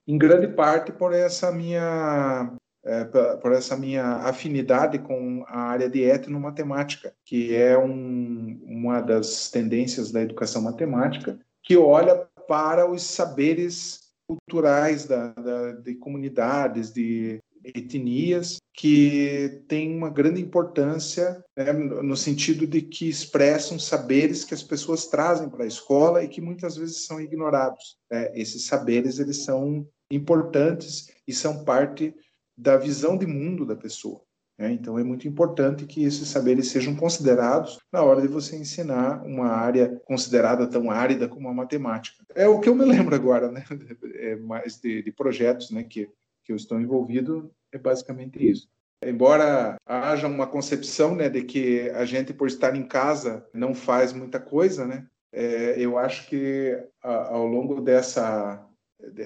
em 0.09 0.19
grande 0.19 0.49
parte 0.49 0.91
por 0.91 1.13
essa 1.13 1.53
minha 1.53 2.53
é, 2.85 3.05
por 3.05 3.53
essa 3.53 3.77
minha 3.77 4.17
afinidade 4.17 4.99
com 4.99 5.45
a 5.47 5.61
área 5.61 5.89
de 5.89 6.03
etnomatemática, 6.03 7.15
que 7.25 7.55
é 7.55 7.79
um, 7.79 8.61
uma 8.65 9.01
das 9.01 9.49
tendências 9.53 10.11
da 10.11 10.21
educação 10.21 10.61
matemática, 10.61 11.39
que 11.63 11.77
olha 11.77 12.27
para 12.49 12.91
os 12.91 13.05
saberes 13.05 14.01
culturais 14.27 15.07
da, 15.07 15.29
da, 15.29 15.73
de 15.73 15.95
comunidades, 15.95 16.93
de 16.93 17.41
etnias 17.65 18.59
que 18.75 19.63
têm 19.69 19.97
uma 19.97 20.11
grande 20.11 20.41
importância 20.41 21.45
né, 21.57 21.73
no 21.73 22.17
sentido 22.17 22.67
de 22.67 22.83
que 22.83 23.09
expressam 23.09 23.79
saberes 23.79 24.45
que 24.45 24.55
as 24.55 24.63
pessoas 24.63 25.07
trazem 25.07 25.49
para 25.49 25.65
a 25.65 25.69
escola 25.69 26.23
e 26.23 26.29
que 26.29 26.41
muitas 26.41 26.77
vezes 26.77 27.07
são 27.07 27.21
ignorados. 27.21 27.97
Né? 28.11 28.31
Esses 28.35 28.67
saberes 28.67 29.19
eles 29.19 29.45
são 29.45 29.87
importantes 30.11 31.11
e 31.27 31.33
são 31.33 31.65
parte 31.65 32.15
da 32.57 32.77
visão 32.77 33.17
de 33.17 33.27
mundo 33.27 33.65
da 33.65 33.77
pessoa. 33.77 34.23
Né? 34.59 34.73
Então 34.73 34.99
é 34.99 35.03
muito 35.03 35.27
importante 35.27 35.87
que 35.87 36.05
esses 36.05 36.29
saberes 36.29 36.69
sejam 36.69 36.95
considerados 36.95 37.79
na 37.93 38.03
hora 38.03 38.21
de 38.21 38.29
você 38.29 38.57
ensinar 38.57 39.23
uma 39.25 39.49
área 39.49 40.01
considerada 40.05 40.67
tão 40.67 40.91
árida 40.91 41.29
como 41.29 41.49
a 41.49 41.55
matemática. 41.55 42.25
É 42.35 42.47
o 42.47 42.61
que 42.61 42.69
eu 42.69 42.75
me 42.75 42.85
lembro 42.85 43.15
agora, 43.15 43.51
né? 43.51 43.65
É 44.15 44.37
mais 44.37 44.79
de, 44.79 45.03
de 45.03 45.11
projetos, 45.11 45.71
né? 45.71 45.83
Que 45.83 46.09
que 46.45 46.53
eu 46.53 46.57
estou 46.57 46.81
envolvido 46.81 47.51
é 47.73 47.79
basicamente 47.79 48.39
isso. 48.39 48.69
Embora 49.05 49.77
haja 49.85 50.29
uma 50.29 50.47
concepção 50.47 51.15
né, 51.15 51.29
de 51.29 51.43
que 51.43 51.91
a 51.91 52.05
gente, 52.05 52.33
por 52.33 52.47
estar 52.47 52.77
em 52.77 52.87
casa, 52.87 53.45
não 53.53 53.75
faz 53.75 54.13
muita 54.13 54.39
coisa, 54.39 54.87
né, 54.87 55.07
é, 55.33 55.75
eu 55.79 55.99
acho 55.99 56.29
que 56.29 56.79
a, 57.03 57.35
ao 57.35 57.47
longo 57.47 57.81
dessa, 57.81 58.65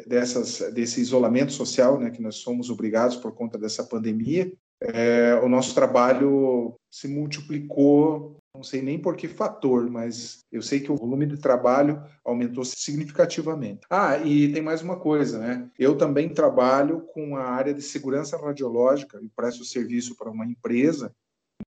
dessas, 0.06 0.60
desse 0.72 1.00
isolamento 1.00 1.52
social 1.52 1.98
né, 1.98 2.10
que 2.10 2.22
nós 2.22 2.36
somos 2.36 2.70
obrigados 2.70 3.16
por 3.16 3.32
conta 3.32 3.58
dessa 3.58 3.84
pandemia, 3.84 4.50
é, 4.80 5.34
o 5.42 5.48
nosso 5.48 5.74
trabalho 5.74 6.74
se 6.90 7.08
multiplicou 7.08 8.36
não 8.56 8.62
sei 8.62 8.80
nem 8.80 8.98
por 8.98 9.16
que 9.16 9.28
fator, 9.28 9.88
mas 9.90 10.44
eu 10.50 10.62
sei 10.62 10.80
que 10.80 10.90
o 10.90 10.96
volume 10.96 11.26
de 11.26 11.36
trabalho 11.36 12.02
aumentou 12.24 12.64
significativamente. 12.64 13.86
Ah, 13.90 14.18
e 14.18 14.50
tem 14.52 14.62
mais 14.62 14.82
uma 14.82 14.98
coisa, 14.98 15.38
né? 15.38 15.70
Eu 15.78 15.96
também 15.96 16.32
trabalho 16.32 17.02
com 17.12 17.36
a 17.36 17.44
área 17.44 17.74
de 17.74 17.82
segurança 17.82 18.36
radiológica 18.38 19.20
e 19.22 19.28
presto 19.28 19.64
serviço 19.64 20.16
para 20.16 20.30
uma 20.30 20.46
empresa 20.46 21.14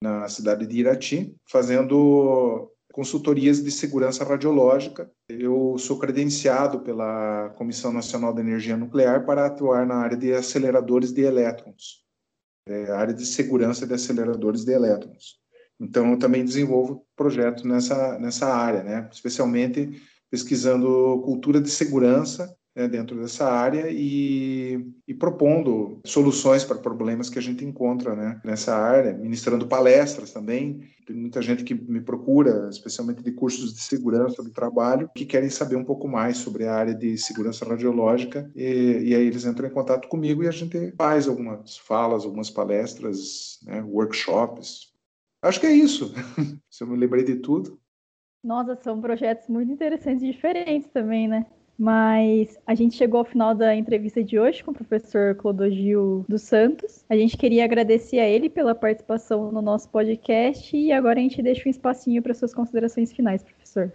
na 0.01 0.27
cidade 0.27 0.65
de 0.65 0.79
Irati, 0.79 1.35
fazendo 1.45 2.71
consultorias 2.91 3.63
de 3.63 3.71
segurança 3.71 4.23
radiológica. 4.23 5.11
Eu 5.27 5.77
sou 5.77 5.99
credenciado 5.99 6.81
pela 6.81 7.49
Comissão 7.57 7.93
Nacional 7.93 8.33
de 8.33 8.41
Energia 8.41 8.75
Nuclear 8.75 9.25
para 9.25 9.45
atuar 9.45 9.85
na 9.85 9.95
área 9.95 10.17
de 10.17 10.33
aceleradores 10.33 11.11
de 11.11 11.21
elétrons, 11.21 12.03
é, 12.67 12.91
área 12.91 13.13
de 13.13 13.25
segurança 13.25 13.85
de 13.85 13.93
aceleradores 13.93 14.65
de 14.65 14.71
elétrons. 14.71 15.38
Então, 15.79 16.11
eu 16.11 16.19
também 16.19 16.43
desenvolvo 16.43 17.05
projetos 17.15 17.63
nessa, 17.63 18.19
nessa 18.19 18.47
área, 18.47 18.83
né? 18.83 19.09
especialmente 19.11 20.01
pesquisando 20.29 21.21
cultura 21.23 21.59
de 21.61 21.69
segurança 21.69 22.55
né, 22.75 22.87
dentro 22.87 23.19
dessa 23.19 23.51
área 23.51 23.89
e, 23.89 24.85
e, 25.07 25.13
propondo 25.13 25.99
soluções 26.05 26.63
para 26.63 26.77
problemas 26.77 27.29
que 27.29 27.39
a 27.39 27.41
gente 27.41 27.65
encontra 27.65 28.15
né, 28.15 28.39
nessa 28.45 28.75
área, 28.75 29.13
ministrando 29.13 29.67
palestras 29.67 30.31
também. 30.31 30.81
Tem 31.05 31.15
muita 31.15 31.41
gente 31.41 31.63
que 31.63 31.73
me 31.73 31.99
procura, 31.99 32.69
especialmente 32.69 33.23
de 33.23 33.31
cursos 33.31 33.73
de 33.73 33.81
segurança 33.81 34.43
do 34.43 34.51
trabalho, 34.51 35.09
que 35.15 35.25
querem 35.25 35.49
saber 35.49 35.75
um 35.75 35.83
pouco 35.83 36.07
mais 36.07 36.37
sobre 36.37 36.67
a 36.67 36.75
área 36.75 36.93
de 36.93 37.17
segurança 37.17 37.65
radiológica 37.65 38.49
e, 38.55 39.01
e 39.07 39.15
aí 39.15 39.25
eles 39.25 39.45
entram 39.45 39.67
em 39.67 39.73
contato 39.73 40.07
comigo 40.07 40.43
e 40.43 40.47
a 40.47 40.51
gente 40.51 40.93
faz 40.97 41.27
algumas 41.27 41.77
falas, 41.79 42.23
algumas 42.23 42.49
palestras, 42.49 43.57
né, 43.65 43.81
workshops, 43.81 44.89
Acho 45.41 45.59
que 45.59 45.67
é 45.67 45.71
isso. 45.71 46.13
Se 46.69 46.83
eu 46.83 46.87
me 46.87 46.97
lembrei 46.97 47.23
de 47.23 47.37
tudo. 47.37 47.79
Nossa, 48.43 48.75
são 48.75 49.01
projetos 49.01 49.47
muito 49.47 49.71
interessantes 49.71 50.23
e 50.23 50.31
diferentes 50.31 50.89
também, 50.89 51.27
né? 51.27 51.45
Mas 51.77 52.57
a 52.67 52.75
gente 52.75 52.95
chegou 52.95 53.19
ao 53.19 53.25
final 53.25 53.55
da 53.55 53.73
entrevista 53.73 54.21
de 54.21 54.37
hoje 54.37 54.61
com 54.63 54.71
o 54.71 54.73
professor 54.73 55.33
Clodogil 55.35 56.25
dos 56.27 56.41
Santos. 56.41 57.05
A 57.09 57.15
gente 57.15 57.37
queria 57.37 57.63
agradecer 57.63 58.19
a 58.19 58.27
ele 58.27 58.49
pela 58.49 58.75
participação 58.75 59.49
no 59.49 59.61
nosso 59.61 59.89
podcast 59.89 60.75
e 60.75 60.91
agora 60.91 61.19
a 61.19 61.23
gente 61.23 61.41
deixa 61.41 61.67
um 61.67 61.71
espacinho 61.71 62.21
para 62.21 62.33
suas 62.33 62.53
considerações 62.53 63.13
finais, 63.13 63.43
professor. 63.43 63.93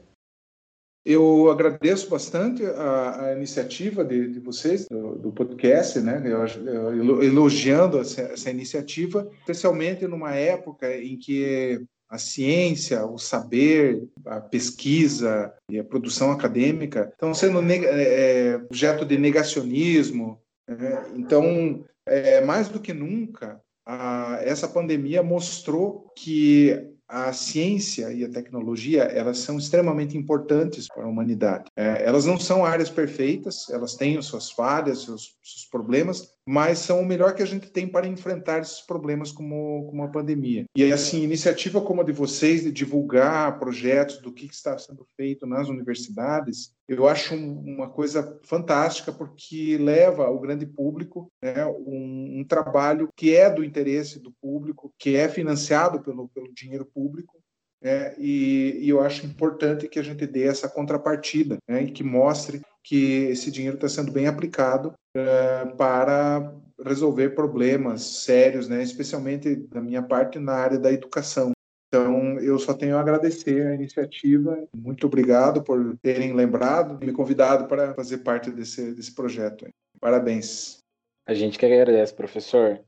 Eu 1.05 1.51
agradeço 1.51 2.09
bastante 2.09 2.64
a, 2.64 3.27
a 3.27 3.33
iniciativa 3.37 4.03
de, 4.03 4.29
de 4.29 4.40
vocês, 4.40 4.87
do, 4.88 5.17
do, 5.17 5.33
podcast, 5.33 6.01
né? 6.01 6.23
Eu, 6.25 7.23
elogiando 7.23 7.99
essa, 7.99 8.23
essa, 8.23 8.51
iniciativa, 8.51 9.29
especialmente 9.40 10.07
numa 10.07 10.35
época 10.35 10.97
em 10.97 11.19
que 11.19 11.85
a 12.09 12.17
ciência, 12.17 13.05
o 13.05 13.19
saber, 13.19 14.03
a 14.25 14.40
pesquisa 14.40 15.53
e 15.71 15.79
a 15.79 15.85
produção 15.85 16.31
acadêmica 16.31 17.11
estão 17.12 17.35
sendo 17.35 17.61
é, 17.61 17.77
é, 17.85 18.57
objeto 18.57 19.05
de 19.05 19.19
negacionismo. 19.19 20.40
Né? 20.67 21.05
Então, 21.17 21.85
é, 22.07 22.40
mais 22.40 22.69
do 22.69 22.81
que 22.81 22.95
nunca, 22.95 23.61
a, 23.85 24.38
essa 24.43 24.69
pandemia 24.69 25.23
mostrou 25.23 26.11
que 26.17 26.94
a 27.09 27.33
ciência 27.33 28.12
e 28.12 28.25
a 28.25 28.31
tecnologia 28.31 29.03
elas 29.03 29.38
são 29.38 29.59
extremamente 29.59 30.17
importantes 30.17 30.88
para 30.88 31.05
a 31.05 31.09
humanidade. 31.09 31.71
É, 31.77 32.05
elas 32.05 32.25
não 32.25 32.38
são 32.38 32.64
áreas 32.64 32.90
perfeitas, 32.90 33.69
elas 33.71 33.95
têm 33.95 34.21
suas 34.23 34.51
falhas, 34.51 35.03
seus, 35.03 35.37
problemas, 35.71 36.34
mas 36.47 36.79
são 36.79 37.01
o 37.01 37.07
melhor 37.07 37.35
que 37.35 37.43
a 37.43 37.47
gente 37.47 37.71
tem 37.71 37.89
para 37.89 38.07
enfrentar 38.07 38.61
esses 38.61 38.81
problemas 38.81 39.33
como, 39.33 39.87
como 39.89 40.03
a 40.03 40.09
pandemia. 40.09 40.65
E 40.77 40.93
assim, 40.93 41.23
iniciativa 41.23 41.81
como 41.81 42.03
a 42.03 42.05
de 42.05 42.13
vocês 42.13 42.63
de 42.63 42.71
divulgar 42.71 43.59
projetos 43.59 44.19
do 44.19 44.33
que 44.33 44.47
está 44.47 44.77
sendo 44.77 45.07
feito 45.17 45.47
nas 45.47 45.69
universidades, 45.69 46.73
eu 46.87 47.09
acho 47.09 47.35
uma 47.35 47.89
coisa 47.89 48.39
fantástica 48.43 49.11
porque 49.11 49.79
leva 49.79 50.27
ao 50.27 50.39
grande 50.39 50.67
público 50.67 51.31
né, 51.43 51.65
um, 51.67 52.41
um, 52.41 52.45
trabalho 52.47 53.09
que 53.17 53.35
é 53.35 53.49
do 53.49 53.65
interesse 53.65 54.21
do 54.21 54.33
público, 54.33 54.93
que 54.99 55.17
é 55.17 55.29
financiado 55.29 56.01
pelo, 56.03 56.29
pelo 56.29 56.53
dinheiro 56.53 56.85
público. 56.85 57.44
Né, 57.85 58.14
e, 58.16 58.79
e, 58.81 58.88
eu 58.88 59.03
acho 59.03 59.27
importante 59.27 59.87
que 59.87 59.99
a 59.99 60.03
gente 60.03 60.27
dê 60.27 60.44
essa 60.44 60.66
contrapartida 60.66 61.59
né, 61.68 61.83
e 61.83 61.90
que 61.90 62.03
mostre 62.03 62.62
que 62.83 63.27
esse 63.27 63.51
dinheiro 63.51 63.77
está 63.77 63.90
sendo 63.90 64.11
bem 64.11 64.27
aplicado 64.27 64.94
é, 65.14 65.66
para 65.77 66.51
resolver 66.83 67.35
problemas 67.35 68.03
sérios, 68.25 68.70
né, 68.70 68.83
especialmente 68.83 69.55
da 69.55 69.83
minha 69.83 70.03
parte 70.03 70.38
na 70.38 70.55
área 70.55 70.79
da 70.79 70.90
educação. 70.90 71.53
Então, 71.88 72.40
eu 72.40 72.59
só 72.59 72.73
tenho 72.73 72.97
a 72.97 73.01
agradecer 73.01 73.66
a 73.66 73.75
iniciativa. 73.75 74.66
Muito 74.75 75.07
obrigado 75.07 75.62
por 75.62 75.97
terem 75.99 76.33
lembrado 76.33 76.99
e 77.03 77.07
me 77.07 77.12
convidado 77.12 77.68
para 77.68 77.94
fazer 77.94 78.18
parte 78.18 78.51
desse, 78.51 78.92
desse 78.92 79.14
projeto. 79.14 79.66
Parabéns. 80.01 80.79
A 81.27 81.35
gente 81.35 81.59
que 81.59 81.66
agradece, 81.66 82.14
professor. 82.14 82.81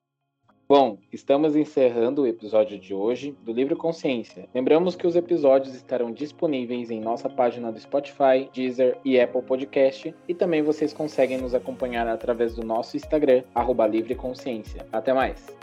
Bom, 0.69 0.99
estamos 1.13 1.55
encerrando 1.55 2.23
o 2.23 2.27
episódio 2.27 2.77
de 2.77 2.93
hoje 2.93 3.37
do 3.45 3.53
Livre 3.53 3.77
Consciência. 3.77 4.49
Lembramos 4.53 4.97
que 4.97 5.07
os 5.07 5.15
episódios 5.15 5.77
estarão 5.77 6.11
disponíveis 6.11 6.91
em 6.91 6.99
nossa 6.99 7.31
página 7.31 7.71
do 7.71 7.79
Spotify, 7.79 8.51
Deezer 8.53 8.99
e 9.05 9.21
Apple 9.21 9.43
Podcast, 9.43 10.13
e 10.27 10.35
também 10.35 10.63
vocês 10.63 10.93
conseguem 10.93 11.39
nos 11.39 11.55
acompanhar 11.55 12.09
através 12.09 12.57
do 12.57 12.67
nosso 12.67 12.97
Instagram, 12.97 13.45
arroba 13.55 13.87
Livre 13.87 14.17
Consciência. 14.17 14.85
Até 14.93 15.15
mais! 15.15 15.57